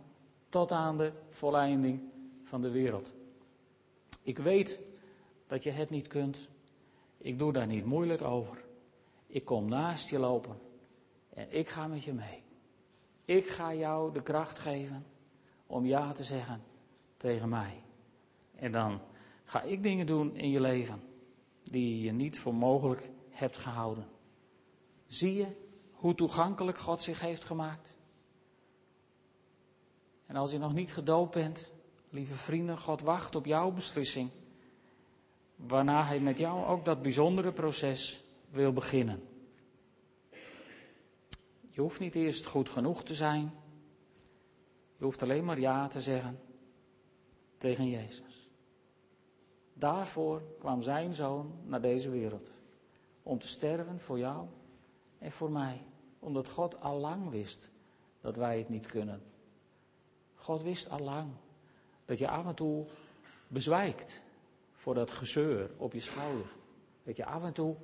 [0.50, 2.02] tot aan de volleinding
[2.44, 3.12] van de wereld.
[4.24, 4.80] Ik weet
[5.48, 6.50] dat je het niet kunt.
[7.18, 8.64] Ik doe daar niet moeilijk over.
[9.28, 10.60] Ik kom naast je lopen
[11.34, 12.44] en ik ga met je mee.
[13.26, 15.06] Ik ga jou de kracht geven
[15.68, 16.64] om ja te zeggen
[17.18, 17.82] tegen mij.
[18.56, 19.02] En dan
[19.44, 21.02] ga ik dingen doen in je leven
[21.64, 24.08] die je niet voor mogelijk hebt gehouden.
[25.06, 25.48] Zie je
[25.92, 27.94] hoe toegankelijk God zich heeft gemaakt?
[30.26, 31.72] En als je nog niet gedoopt bent,
[32.10, 34.30] lieve vrienden, God wacht op jouw beslissing.
[35.56, 39.24] Waarna Hij met jou ook dat bijzondere proces wil beginnen.
[41.70, 43.54] Je hoeft niet eerst goed genoeg te zijn.
[44.98, 46.40] Je hoeft alleen maar ja te zeggen
[47.58, 48.50] tegen Jezus.
[49.74, 52.52] Daarvoor kwam zijn zoon naar deze wereld.
[53.28, 54.48] Om te sterven voor jou
[55.18, 55.84] en voor mij.
[56.20, 57.72] Omdat God al lang wist
[58.20, 59.22] dat wij het niet kunnen.
[60.36, 61.32] God wist al lang
[62.06, 62.86] dat je af en toe
[63.48, 64.22] bezwijkt
[64.72, 66.46] voor dat gezeur op je schouder.
[67.04, 67.76] Dat je af en toe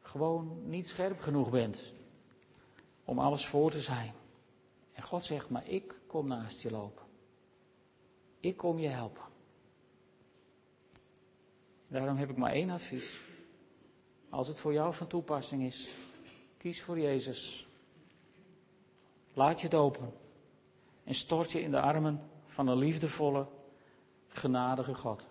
[0.00, 1.92] gewoon niet scherp genoeg bent
[3.04, 4.12] om alles voor te zijn.
[4.92, 7.04] En God zegt, maar ik kom naast je lopen.
[8.40, 9.24] Ik kom je helpen.
[11.86, 13.32] Daarom heb ik maar één advies.
[14.34, 15.90] Als het voor jou van toepassing is,
[16.56, 17.66] kies voor Jezus.
[19.32, 20.12] Laat je dopen
[21.04, 23.46] en stort je in de armen van een liefdevolle,
[24.28, 25.26] genadige God.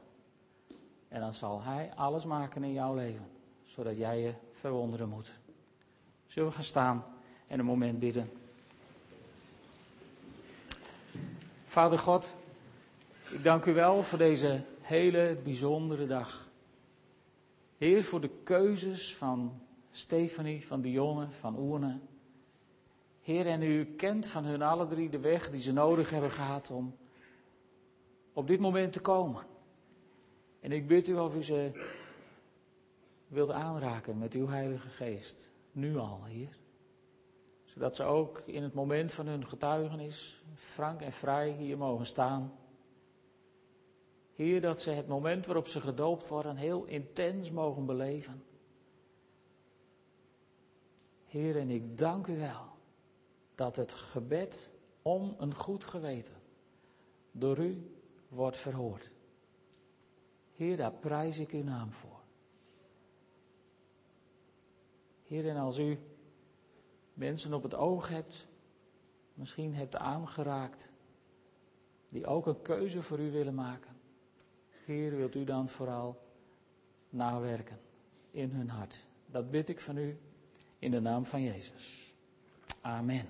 [1.07, 3.29] En dan zal Hij alles maken in jouw leven,
[3.63, 5.33] zodat jij je verwonderen moet.
[6.27, 7.05] Zullen we gaan staan
[7.47, 8.31] en een moment bidden?
[11.63, 12.35] Vader God,
[13.29, 16.51] ik dank u wel voor deze hele bijzondere dag.
[17.83, 21.99] Heer, voor de keuzes van Stefanie, van Dionne, van Oene.
[23.21, 26.71] Heer, en u kent van hun alle drie de weg die ze nodig hebben gehad
[26.71, 26.95] om
[28.33, 29.43] op dit moment te komen.
[30.59, 31.71] En ik bid u of u ze
[33.27, 35.51] wilt aanraken met uw Heilige Geest.
[35.71, 36.57] Nu al, Heer.
[37.63, 42.53] Zodat ze ook in het moment van hun getuigenis frank en vrij hier mogen staan.
[44.33, 48.43] Heer, dat ze het moment waarop ze gedoopt worden heel intens mogen beleven.
[51.25, 52.71] Heer, en ik dank u wel
[53.55, 56.35] dat het gebed om een goed geweten
[57.31, 57.91] door u
[58.27, 59.11] wordt verhoord.
[60.53, 62.21] Heer, daar prijs ik uw naam voor.
[65.23, 65.99] Heer, en als u
[67.13, 68.47] mensen op het oog hebt,
[69.33, 70.91] misschien hebt aangeraakt,
[72.09, 73.92] die ook een keuze voor u willen maken.
[74.85, 76.21] Heer, wilt u dan vooral
[77.09, 77.79] nawerken
[78.31, 78.99] in hun hart.
[79.25, 80.17] Dat bid ik van u
[80.79, 82.13] in de naam van Jezus.
[82.81, 83.29] Amen.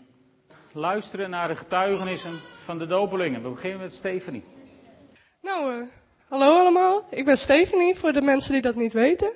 [0.71, 3.43] Luisteren naar de getuigenissen van de dopelingen.
[3.43, 4.43] We beginnen met Stefanie.
[5.41, 5.87] Nou, uh,
[6.27, 7.07] hallo allemaal.
[7.09, 9.33] Ik ben Stefanie, voor de mensen die dat niet weten.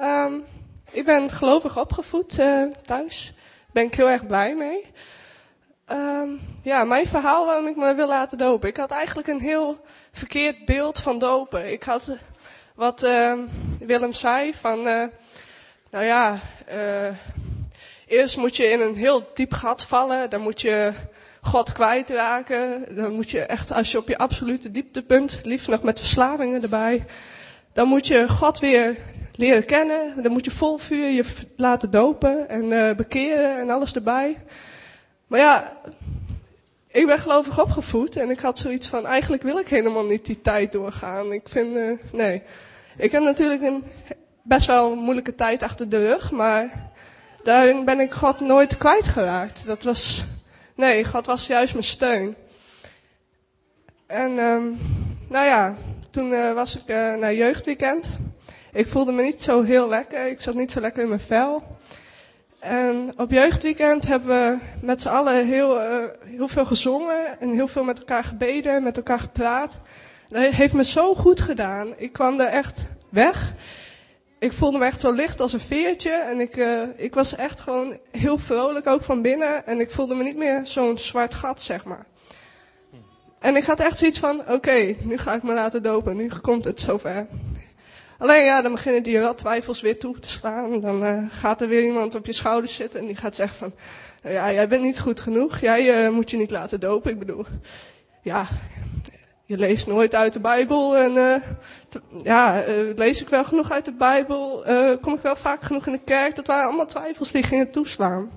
[0.00, 0.44] Um,
[0.92, 3.32] ik ben gelovig opgevoed uh, thuis.
[3.34, 4.84] Daar ben ik heel erg blij mee.
[5.92, 8.68] Um, ja, mijn verhaal waarom ik me wil laten dopen.
[8.68, 9.78] Ik had eigenlijk een heel
[10.12, 11.72] verkeerd beeld van dopen.
[11.72, 12.16] Ik had uh,
[12.74, 13.38] wat uh,
[13.78, 15.02] Willem zei van, uh,
[15.90, 16.38] nou ja,
[18.06, 20.30] eerst moet je in een heel diep gat vallen.
[20.30, 20.92] Dan moet je
[21.40, 22.86] God kwijtraken.
[22.96, 27.04] Dan moet je echt, als je op je absolute dieptepunt, liefst nog met verslavingen erbij.
[27.72, 28.96] Dan moet je God weer
[29.34, 30.22] leren kennen.
[30.22, 31.24] Dan moet je vol vuur je
[31.56, 34.38] laten dopen en bekeren en alles erbij.
[35.34, 35.76] Maar ja,
[36.86, 40.40] ik ben gelovig opgevoed en ik had zoiets van, eigenlijk wil ik helemaal niet die
[40.40, 41.32] tijd doorgaan.
[41.32, 42.42] Ik vind, uh, nee.
[42.96, 43.84] Ik heb natuurlijk een
[44.42, 46.90] best wel moeilijke tijd achter de rug, maar
[47.42, 49.66] daarin ben ik God nooit kwijtgeraakt.
[49.66, 50.24] Dat was,
[50.74, 52.36] nee, God was juist mijn steun.
[54.06, 54.78] En, um,
[55.28, 55.76] nou ja,
[56.10, 58.18] toen uh, was ik uh, naar jeugdweekend.
[58.72, 61.62] Ik voelde me niet zo heel lekker, ik zat niet zo lekker in mijn vel.
[62.64, 67.66] En op jeugdweekend hebben we met z'n allen heel, uh, heel veel gezongen en heel
[67.66, 69.76] veel met elkaar gebeden, met elkaar gepraat.
[70.28, 71.94] Dat heeft me zo goed gedaan.
[71.96, 73.52] Ik kwam er echt weg.
[74.38, 77.60] Ik voelde me echt zo licht als een veertje en ik, uh, ik was echt
[77.60, 81.60] gewoon heel vrolijk ook van binnen en ik voelde me niet meer zo'n zwart gat,
[81.60, 82.06] zeg maar.
[83.38, 86.64] En ik had echt zoiets van, oké, nu ga ik me laten dopen, nu komt
[86.64, 87.26] het zover.
[88.18, 90.80] Alleen ja, dan beginnen die wel twijfels weer toe te slaan.
[90.80, 93.72] Dan uh, gaat er weer iemand op je schouders zitten en die gaat zeggen van,
[94.32, 97.10] ja, jij bent niet goed genoeg, jij uh, moet je niet laten dopen.
[97.10, 97.44] Ik bedoel,
[98.22, 98.46] ja,
[99.44, 101.42] je leest nooit uit de Bijbel en
[101.88, 102.62] te, ja,
[102.96, 104.64] lees ik wel genoeg uit de Bijbel,
[105.00, 106.36] kom ik wel vaak genoeg in de kerk.
[106.36, 108.30] Dat waren allemaal twijfels die gingen toeslaan.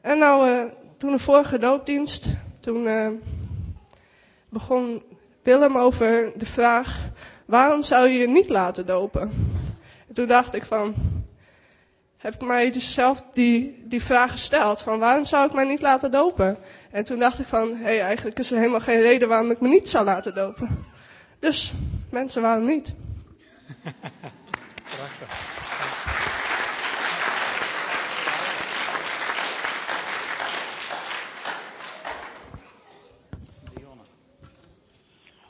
[0.00, 2.26] En nou, toen de vorige doopdienst,
[2.60, 2.88] toen
[4.48, 5.02] begon
[5.42, 7.00] Willem over de vraag,
[7.54, 9.20] waarom zou je je niet laten dopen?
[10.08, 10.94] En toen dacht ik van,
[12.16, 15.80] heb ik mij dus zelf die, die vraag gesteld, van waarom zou ik mij niet
[15.80, 16.58] laten dopen?
[16.90, 19.60] En toen dacht ik van, hé, hey, eigenlijk is er helemaal geen reden waarom ik
[19.60, 20.84] me niet zou laten dopen.
[21.38, 21.72] Dus,
[22.10, 22.94] mensen, waarom niet?
[24.96, 25.52] Prachtig.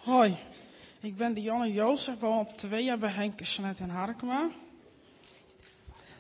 [0.03, 0.37] Hoi,
[1.05, 4.49] ik ben Dionne Jozef, woon op twee jaar bij Henk Snet in Harkema.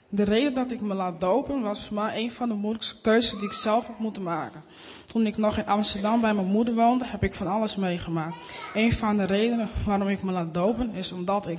[0.08, 3.38] De reden dat ik me laat dopen was voor mij een van de moeilijkste keuzes
[3.38, 4.62] die ik zelf heb moeten maken.
[5.06, 8.36] Toen ik nog in Amsterdam bij mijn moeder woonde, heb ik van alles meegemaakt.
[8.74, 11.58] Een van de redenen waarom ik me laat dopen is omdat ik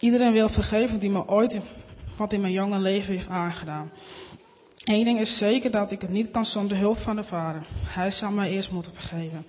[0.00, 1.58] iedereen wil vergeven die me ooit
[2.16, 3.90] wat in mijn jonge leven heeft aangedaan.
[4.84, 7.62] Eén ding is zeker dat ik het niet kan zonder hulp van de Vader.
[7.84, 9.46] Hij zal mij eerst moeten vergeven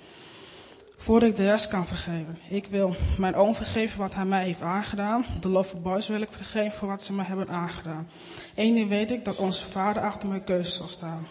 [0.98, 2.38] voordat ik de rest kan vergeven.
[2.50, 5.26] Ik wil mijn oom vergeven wat hij mij heeft aangedaan.
[5.40, 8.10] De Love Boys wil ik vergeven voor wat ze mij hebben aangedaan.
[8.56, 11.28] Eén ding weet ik, dat onze vader achter mijn keuze zal staan.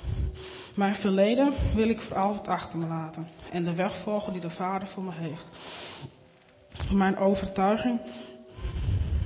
[0.74, 3.28] Mijn verleden wil ik voor altijd achter me laten.
[3.52, 5.50] En de weg volgen die de vader voor me heeft.
[6.92, 8.00] Mijn overtuiging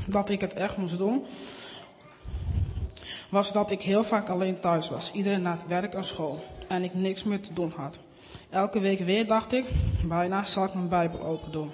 [0.08, 1.24] dat ik het echt moest doen,
[3.28, 5.12] was dat ik heel vaak alleen thuis was.
[5.12, 6.44] Iedereen naar het werk en school.
[6.68, 7.98] En ik niks meer te doen had.
[8.50, 9.64] Elke week weer dacht ik,
[10.04, 11.70] bijna zal ik mijn Bijbel open doen.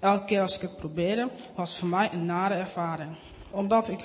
[0.00, 3.10] Elke keer als ik het probeerde, was het voor mij een nare ervaring.
[3.50, 3.98] Omdat ik,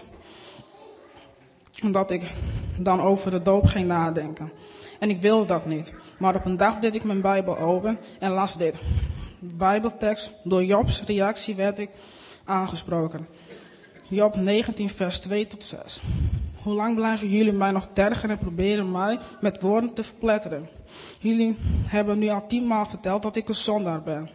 [1.84, 2.24] omdat ik
[2.80, 4.51] dan over de doop ging nadenken.
[4.99, 5.93] En ik wilde dat niet.
[6.18, 8.76] Maar op een dag deed ik mijn Bijbel open en las dit.
[9.39, 11.89] Bijbeltekst, door Jobs reactie werd ik
[12.45, 13.28] aangesproken.
[14.03, 16.01] Job 19, vers 2 tot 6.
[16.61, 20.77] Hoe lang blijven jullie mij nog tergen en proberen mij met woorden te verpletteren?
[21.20, 24.30] Jullie hebben nu al tienmaal verteld dat ik een zondaar ben.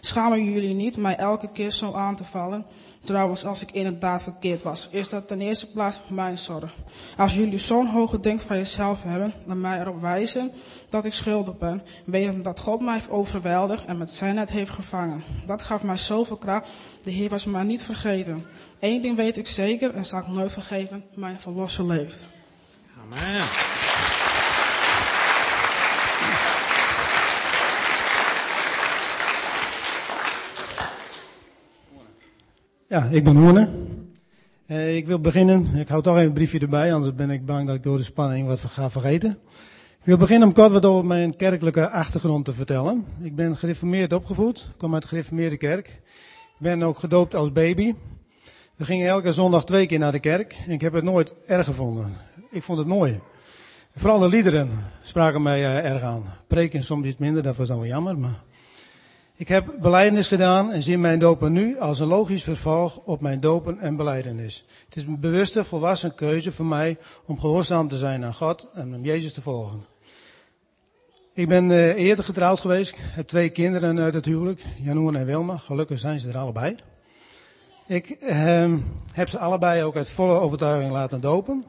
[0.00, 2.66] Schamen jullie niet mij elke keer zo aan te vallen?
[3.04, 6.74] Trouwens, als ik inderdaad verkeerd was, is dat ten eerste plaats mijn zorg.
[7.16, 10.50] Als jullie zo'n hoge denk van jezelf hebben en mij erop wijzen
[10.88, 14.70] dat ik schuldig ben, weten dat God mij heeft overweldigd en met zijn net heeft
[14.70, 15.24] gevangen.
[15.46, 16.68] Dat gaf mij zoveel kracht.
[17.02, 18.46] De Heer was mij niet vergeten.
[18.80, 22.24] Eén ding weet ik zeker en zal ik nooit vergeten: mijn verlosser leeft.
[23.02, 23.71] Amen.
[32.92, 33.68] Ja, ik ben Hoorne.
[34.66, 37.66] Uh, ik wil beginnen, ik hou toch even een briefje erbij, anders ben ik bang
[37.66, 39.30] dat ik door de spanning wat ga vergeten.
[39.30, 43.04] Ik wil beginnen om kort wat over mijn kerkelijke achtergrond te vertellen.
[43.22, 45.86] Ik ben gereformeerd opgevoed, kom uit de gereformeerde kerk.
[45.86, 47.94] Ik ben ook gedoopt als baby.
[48.76, 52.16] We gingen elke zondag twee keer naar de kerk ik heb het nooit erg gevonden.
[52.50, 53.20] Ik vond het mooi.
[53.96, 54.70] Vooral de liederen
[55.02, 56.24] spraken mij uh, erg aan.
[56.46, 58.42] Preken soms iets minder, dat was dan wel jammer, maar...
[59.42, 63.40] Ik heb beleidenis gedaan en zie mijn dopen nu als een logisch vervolg op mijn
[63.40, 64.64] dopen en beleidenis.
[64.84, 68.94] Het is een bewuste, volwassen keuze voor mij om gehoorzaam te zijn aan God en
[68.94, 69.84] om Jezus te volgen.
[71.32, 72.94] Ik ben uh, eerder getrouwd geweest.
[72.98, 75.56] Heb twee kinderen uit het huwelijk, Janoen en Wilma.
[75.56, 76.74] Gelukkig zijn ze er allebei.
[77.86, 78.74] Ik uh,
[79.12, 81.64] heb ze allebei ook uit volle overtuiging laten dopen.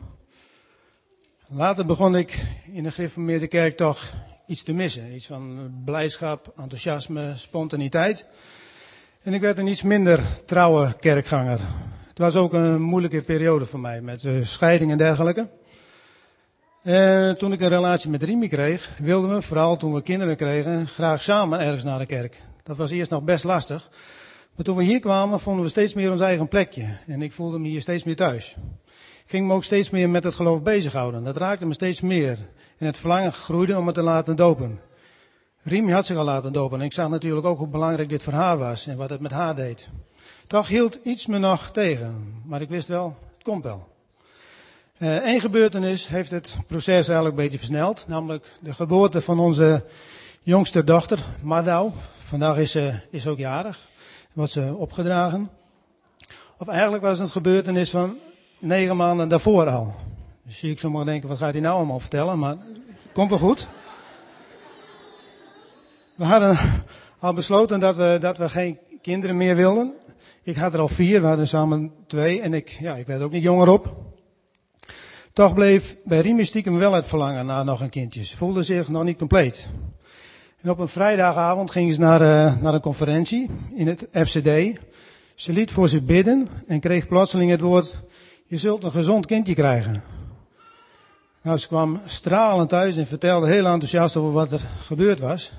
[1.47, 4.13] Later begon ik in de gereformeerde kerk toch
[4.53, 5.13] iets te missen.
[5.13, 8.25] Iets van blijdschap, enthousiasme, spontaniteit.
[9.21, 11.59] En ik werd een iets minder trouwe kerkganger.
[12.07, 15.49] Het was ook een moeilijke periode voor mij met uh, scheiding en dergelijke.
[16.83, 20.87] Uh, toen ik een relatie met Rimi kreeg, wilden we, vooral toen we kinderen kregen,
[20.87, 22.41] graag samen ergens naar de kerk.
[22.63, 23.89] Dat was eerst nog best lastig.
[24.55, 26.97] Maar toen we hier kwamen, vonden we steeds meer ons eigen plekje.
[27.07, 28.55] En ik voelde me hier steeds meer thuis.
[29.25, 31.23] Ging me ook steeds meer met het geloof bezighouden.
[31.23, 32.37] Dat raakte me steeds meer.
[32.77, 34.79] En het verlangen groeide om het te laten dopen.
[35.61, 36.79] Riem had zich al laten dopen.
[36.79, 39.31] En ik zag natuurlijk ook hoe belangrijk dit voor haar was en wat het met
[39.31, 39.89] haar deed.
[40.47, 42.41] Toch hield iets me nog tegen.
[42.45, 43.91] Maar ik wist wel, het komt wel.
[44.97, 48.05] Eén uh, gebeurtenis heeft het proces eigenlijk een beetje versneld.
[48.07, 49.83] Namelijk de geboorte van onze
[50.41, 51.91] jongste dochter, Mardau.
[52.17, 53.87] Vandaag is ze is ook jarig.
[54.33, 55.49] Wordt ze opgedragen.
[56.57, 58.17] Of eigenlijk was het een gebeurtenis van
[58.63, 59.93] negen maanden daarvoor al.
[60.45, 62.39] Dus zie ik sommigen denken, wat gaat hij nou allemaal vertellen?
[62.39, 62.55] Maar
[63.13, 63.67] komt wel goed.
[66.15, 66.57] We hadden
[67.19, 69.93] al besloten dat we, dat we geen kinderen meer wilden.
[70.43, 73.31] Ik had er al vier, we hadden samen twee en ik, ja, ik werd ook
[73.31, 73.95] niet jonger op.
[75.33, 78.25] Toch bleef bij Riemen stiekem wel het verlangen naar nog een kindje.
[78.25, 79.69] Ze voelde zich nog niet compleet.
[80.61, 84.79] En op een vrijdagavond ging ze naar, uh, naar een conferentie in het FCD.
[85.35, 88.03] Ze liet voor ze bidden en kreeg plotseling het woord,
[88.53, 90.03] je zult een gezond kindje krijgen.
[91.41, 95.51] Nou, ze kwam stralend thuis en vertelde heel enthousiast over wat er gebeurd was.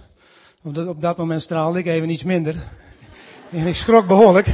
[0.63, 2.57] Op dat moment straalde ik even iets minder.
[3.51, 4.47] En ik schrok behoorlijk.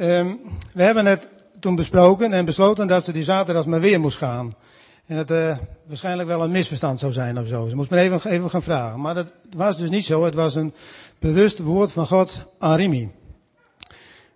[0.00, 0.40] Um,
[0.72, 1.28] we hebben het
[1.60, 4.52] toen besproken en besloten dat ze die zaterdag maar weer moest gaan.
[5.06, 5.56] En dat uh,
[5.86, 7.68] waarschijnlijk wel een misverstand zou zijn of zo.
[7.68, 9.00] Ze moest me even, even gaan vragen.
[9.00, 10.24] Maar dat was dus niet zo.
[10.24, 10.74] Het was een
[11.18, 13.10] bewust woord van God aan Rimi.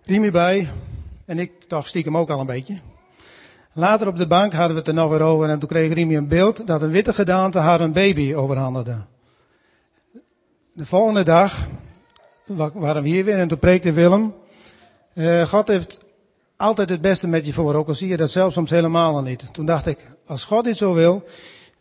[0.05, 0.69] Rimi bij.
[1.31, 2.79] En ik dacht stiekem ook al een beetje.
[3.73, 5.49] Later op de bank hadden we het er nog weer over.
[5.49, 8.95] En toen kreeg Rimi een beeld dat een witte gedaante haar een baby overhandigde.
[10.73, 11.67] De volgende dag
[12.73, 14.33] waren we hier weer en toen preekte Willem.
[15.13, 16.05] Uh, God heeft
[16.57, 19.53] altijd het beste met je voor, ook al zie je dat zelf soms helemaal niet.
[19.53, 21.23] Toen dacht ik, als God dit zo wil,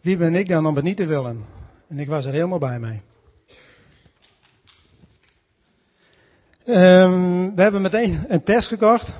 [0.01, 1.45] wie ben ik dan om het niet te willen?
[1.89, 3.03] En ik was er helemaal bij mij.
[6.67, 9.13] Um, we hebben meteen een test gekocht,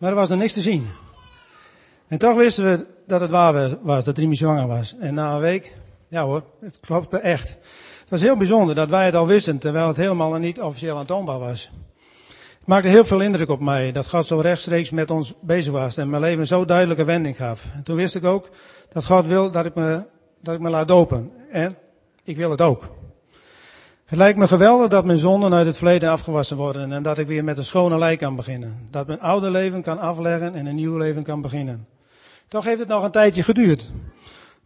[0.00, 0.86] maar er was nog niks te zien.
[2.08, 4.96] En toch wisten we dat het waar was, dat Rimi zwanger was.
[4.98, 5.72] En na een week,
[6.08, 7.48] ja hoor, het klopt echt.
[8.00, 11.38] Het was heel bijzonder dat wij het al wisten, terwijl het helemaal niet officieel aantoonbaar
[11.38, 11.70] was.
[12.58, 15.96] Het maakte heel veel indruk op mij dat God zo rechtstreeks met ons bezig was
[15.96, 17.64] en mijn leven zo duidelijke wending gaf.
[17.74, 18.48] En toen wist ik ook
[18.92, 20.06] dat God wil dat ik me,
[20.40, 21.32] dat ik me laat dopen.
[21.50, 21.76] En
[22.24, 22.99] ik wil het ook.
[24.10, 27.26] Het lijkt me geweldig dat mijn zonden uit het verleden afgewassen worden en dat ik
[27.26, 28.86] weer met een schone lei kan beginnen.
[28.90, 31.86] Dat mijn oude leven kan afleggen en een nieuw leven kan beginnen.
[32.48, 33.90] Toch heeft het nog een tijdje geduurd.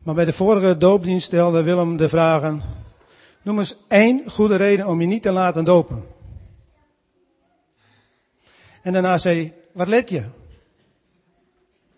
[0.02, 2.62] Maar bij de vorige doopdienst stelde Willem de vragen.
[3.42, 6.04] Noem eens één goede reden om je niet te laten dopen.
[8.82, 10.24] En daarna zei hij, wat let je?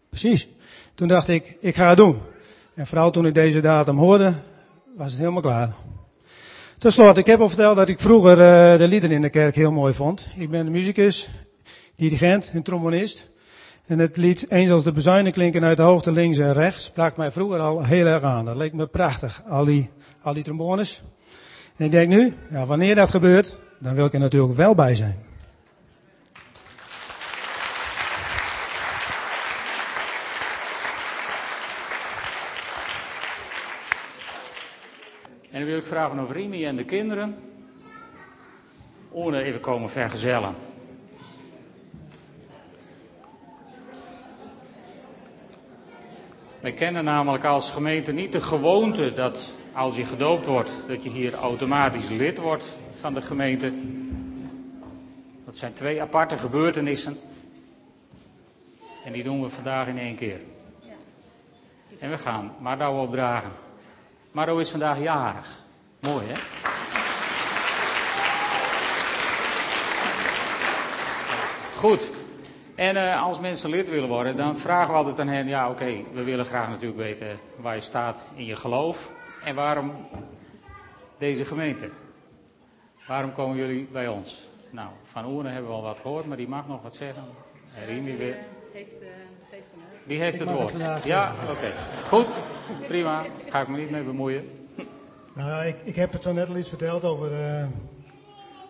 [0.09, 0.49] Precies.
[0.95, 2.19] Toen dacht ik, ik ga het doen.
[2.75, 4.33] En vooral toen ik deze datum hoorde,
[4.97, 5.75] was het helemaal klaar.
[6.79, 9.55] Ten slotte, ik heb al verteld dat ik vroeger uh, de liederen in de kerk
[9.55, 10.29] heel mooi vond.
[10.35, 11.29] Ik ben muzikus,
[11.97, 13.31] dirigent en trombonist.
[13.87, 17.17] En het lied Eens als de bezuinen klinken uit de hoogte links en rechts sprak
[17.17, 18.45] mij vroeger al heel erg aan.
[18.45, 19.91] Dat leek me prachtig, al die,
[20.23, 21.03] al die trombones.
[21.77, 24.95] En ik denk nu, ja, wanneer dat gebeurt, dan wil ik er natuurlijk wel bij
[24.95, 25.26] zijn.
[35.57, 37.37] En dan wil ik vragen of Rimi en de kinderen
[39.15, 40.55] Oene even komen vergezellen.
[46.61, 51.11] Wij kennen namelijk als gemeente niet de gewoonte dat als je gedoopt wordt, dat je
[51.11, 53.73] hier automatisch lid wordt van de gemeente.
[55.45, 57.17] Dat zijn twee aparte gebeurtenissen.
[59.05, 60.41] En die doen we vandaag in één keer.
[61.99, 63.66] En we gaan Maro opdragen.
[64.37, 65.49] Maro is vandaag jarig.
[66.01, 66.35] Mooi hè?
[71.77, 72.11] Goed.
[72.75, 76.03] En uh, als mensen lid willen worden, dan vragen we altijd aan hen: ja, oké,
[76.13, 79.11] we willen graag natuurlijk weten waar je staat in je geloof.
[79.45, 79.93] En waarom
[81.19, 81.91] deze gemeente?
[83.07, 84.47] Waarom komen jullie bij ons?
[84.71, 87.25] Nou, van Oeren hebben we al wat gehoord, maar die mag nog wat zeggen.
[87.87, 88.37] Rimi weer.
[88.77, 89.09] Heeft, uh,
[90.07, 90.79] die heeft het woord.
[91.05, 91.51] Ja, oké.
[91.51, 91.73] Okay.
[92.05, 92.33] Goed,
[92.87, 93.27] prima.
[93.49, 94.45] Ga ik me niet mee bemoeien.
[95.35, 97.33] Nou, ik, ik heb het zo net al iets verteld over.
[97.33, 97.67] Uh,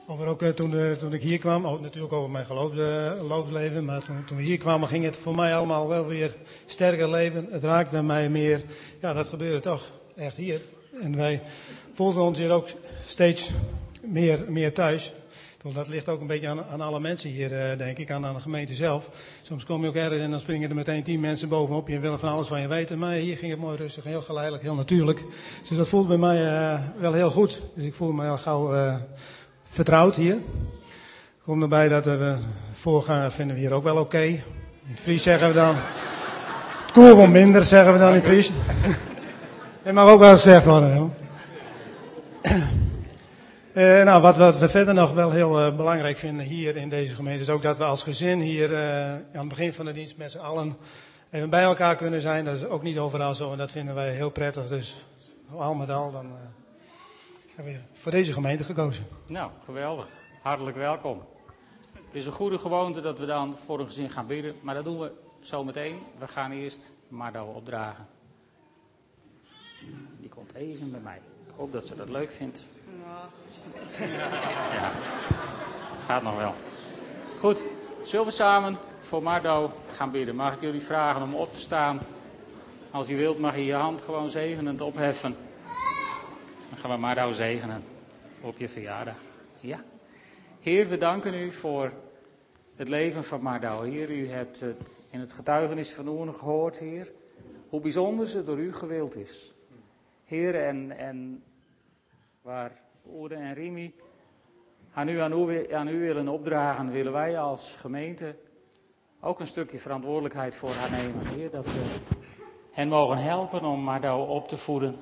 [0.06, 4.02] over ook uh, toen, uh, toen ik hier kwam, ook natuurlijk over mijn geloofsleven, maar
[4.02, 6.36] toen, toen we hier kwamen ging het voor mij allemaal wel weer
[6.66, 7.48] sterker leven.
[7.50, 8.62] Het raakte mij meer,
[9.00, 10.60] ja dat gebeurde toch echt hier.
[11.00, 11.42] En wij
[11.92, 12.68] voelden ons hier ook
[13.06, 13.50] steeds
[14.02, 15.12] meer, meer thuis.
[15.74, 18.34] Dat ligt ook een beetje aan, aan alle mensen hier, uh, denk ik, aan, aan,
[18.34, 19.10] de gemeente zelf.
[19.42, 22.00] Soms kom je ook ergens en dan springen er meteen tien mensen bovenop je en
[22.00, 22.98] willen van alles van je weten.
[22.98, 25.24] Maar hier ging het mooi rustig, heel geleidelijk, heel natuurlijk.
[25.68, 27.60] Dus dat voelde bij mij uh, wel heel goed.
[27.74, 28.94] Dus ik voelde me heel gauw uh,
[29.64, 30.36] vertrouwd hier.
[31.42, 32.34] Kom erbij dat we
[32.72, 34.22] voorgaan vinden we hier ook wel oké.
[34.22, 34.42] In
[34.84, 35.74] het Fries zeggen we dan.
[35.74, 38.50] Het koel minder, zeggen we dan in het Fries.
[39.82, 41.14] Het mag ook wel gezegd worden.
[43.76, 47.14] Uh, nou, wat, wat, we verder nog wel heel uh, belangrijk vinden hier in deze
[47.14, 50.16] gemeente is ook dat we als gezin hier uh, aan het begin van de dienst
[50.16, 50.76] met z'n allen
[51.30, 52.44] even bij elkaar kunnen zijn.
[52.44, 54.68] Dat is ook niet overal zo en dat vinden wij heel prettig.
[54.68, 54.96] Dus
[55.56, 56.26] al met al dan
[57.54, 59.06] hebben we voor deze gemeente gekozen.
[59.26, 60.06] Nou, geweldig.
[60.42, 61.22] Hartelijk welkom.
[61.92, 64.84] Het is een goede gewoonte dat we dan voor een gezin gaan bidden, maar dat
[64.84, 65.98] doen we zo meteen.
[66.18, 68.06] We gaan eerst Mardo opdragen.
[70.20, 71.20] Die komt even bij mij.
[71.46, 72.66] Ik hoop dat ze dat leuk vindt.
[73.04, 73.28] Ja,
[76.06, 76.54] gaat nog wel.
[77.38, 77.64] Goed,
[78.02, 80.36] zullen we samen voor Mardo gaan bidden?
[80.36, 82.00] Mag ik jullie vragen om op te staan?
[82.90, 85.36] Als u wilt mag je je hand gewoon zegenend opheffen.
[86.68, 87.84] Dan gaan we Mardo zegenen
[88.40, 89.16] op je verjaardag.
[89.60, 89.80] Ja.
[90.60, 91.92] Heer, we danken u voor
[92.76, 93.82] het leven van Mardo.
[93.82, 97.12] Heer, u hebt het in het getuigenis van Oene gehoord, Heer.
[97.68, 99.52] Hoe bijzonder ze door u gewild is.
[100.24, 101.42] Heer, en, en
[102.42, 102.72] waar
[103.14, 103.94] Oede en Rimi
[104.92, 108.36] aan u, aan, u, aan u willen opdragen, willen wij als gemeente
[109.20, 111.26] ook een stukje verantwoordelijkheid voor haar nemen.
[111.26, 111.84] Heer, dat we
[112.70, 114.96] hen mogen helpen om Mardo op te voeden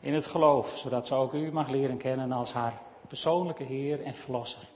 [0.00, 4.14] in het geloof, zodat ze ook u mag leren kennen als haar persoonlijke Heer en
[4.14, 4.68] Verlosser.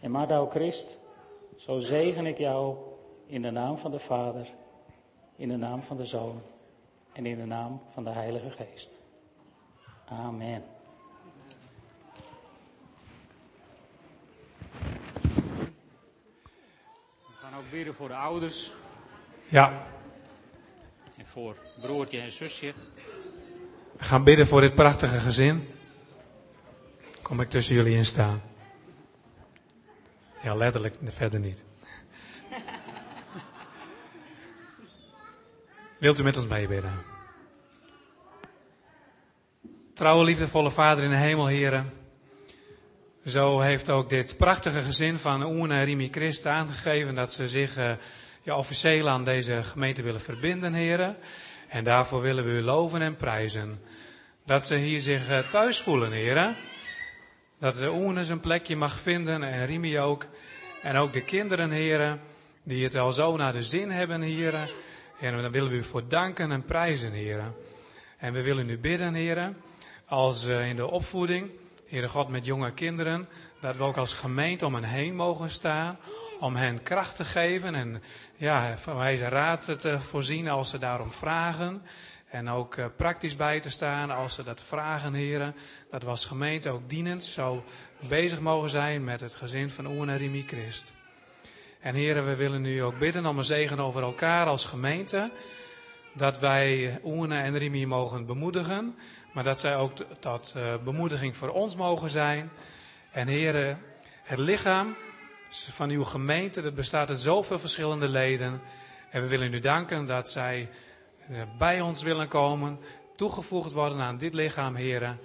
[0.00, 1.00] En Mardo Christ,
[1.56, 2.76] zo zegen ik jou
[3.26, 4.46] in de naam van de Vader,
[5.36, 6.40] in de naam van de Zoon
[7.12, 9.02] en in de naam van de Heilige Geest.
[10.04, 10.75] Amen.
[17.56, 18.72] Ook bidden voor de ouders.
[19.48, 19.86] Ja.
[21.16, 22.72] En voor broertje en zusje.
[23.96, 25.68] We gaan bidden voor dit prachtige gezin.
[27.22, 28.42] Kom ik tussen jullie in staan.
[30.42, 31.62] Ja, letterlijk, verder niet.
[35.98, 36.92] Wilt u met ons meebidden?
[39.94, 42.05] Trouwe, liefdevolle Vader in de hemel, heren.
[43.26, 47.78] Zo heeft ook dit prachtige gezin van Oene en Rimi Christ aangegeven dat ze zich
[47.78, 47.90] uh,
[48.42, 51.16] ja, officieel aan deze gemeente willen verbinden, heren.
[51.68, 53.80] En daarvoor willen we u loven en prijzen.
[54.44, 56.56] Dat ze hier zich uh, thuis voelen, heren.
[57.58, 60.26] Dat de Oene zijn plekje mag vinden en Rimi ook.
[60.82, 62.20] En ook de kinderen, heren,
[62.62, 64.68] die het al zo naar de zin hebben, heren.
[65.20, 67.54] En dan willen we u voor danken en prijzen, heren.
[68.18, 69.56] En we willen u bidden, heren,
[70.04, 71.50] als uh, in de opvoeding,
[71.86, 73.28] Heere God, met jonge kinderen,
[73.60, 75.98] dat we ook als gemeente om hen heen mogen staan,
[76.40, 78.02] om hen kracht te geven en
[78.36, 81.82] ja, van wijze raad te voorzien als ze daarom vragen.
[82.26, 85.54] En ook uh, praktisch bij te staan als ze dat vragen, heren.
[85.90, 87.64] Dat we als gemeente ook dienend zo
[88.08, 90.92] bezig mogen zijn met het gezin van Oen en Rimi Christ.
[91.80, 95.30] En heren, we willen nu ook bidden om een zegen over elkaar als gemeente.
[96.14, 98.94] Dat wij Oene en Rimi mogen bemoedigen.
[99.36, 102.50] Maar dat zij ook tot uh, bemoediging voor ons mogen zijn.
[103.10, 103.78] En heren,
[104.22, 104.96] het lichaam
[105.50, 108.60] van uw gemeente, dat bestaat uit zoveel verschillende leden.
[109.10, 110.68] En we willen u danken dat zij
[111.30, 112.78] uh, bij ons willen komen.
[113.16, 115.18] Toegevoegd worden aan dit lichaam, heren.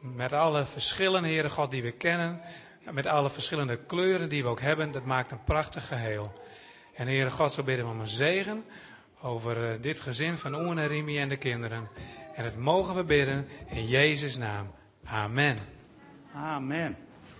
[0.00, 2.40] Met alle verschillen, heren God, die we kennen.
[2.90, 4.92] Met alle verschillende kleuren die we ook hebben.
[4.92, 6.32] Dat maakt een prachtig geheel.
[6.94, 8.64] En heren God, zo bidden we om een zegen
[9.20, 11.88] over uh, dit gezin van Oen en Rimi en de kinderen.
[12.36, 14.66] En dat mogen we bidden in Jezus' naam.
[15.04, 15.56] Amen.
[16.34, 16.96] Amen.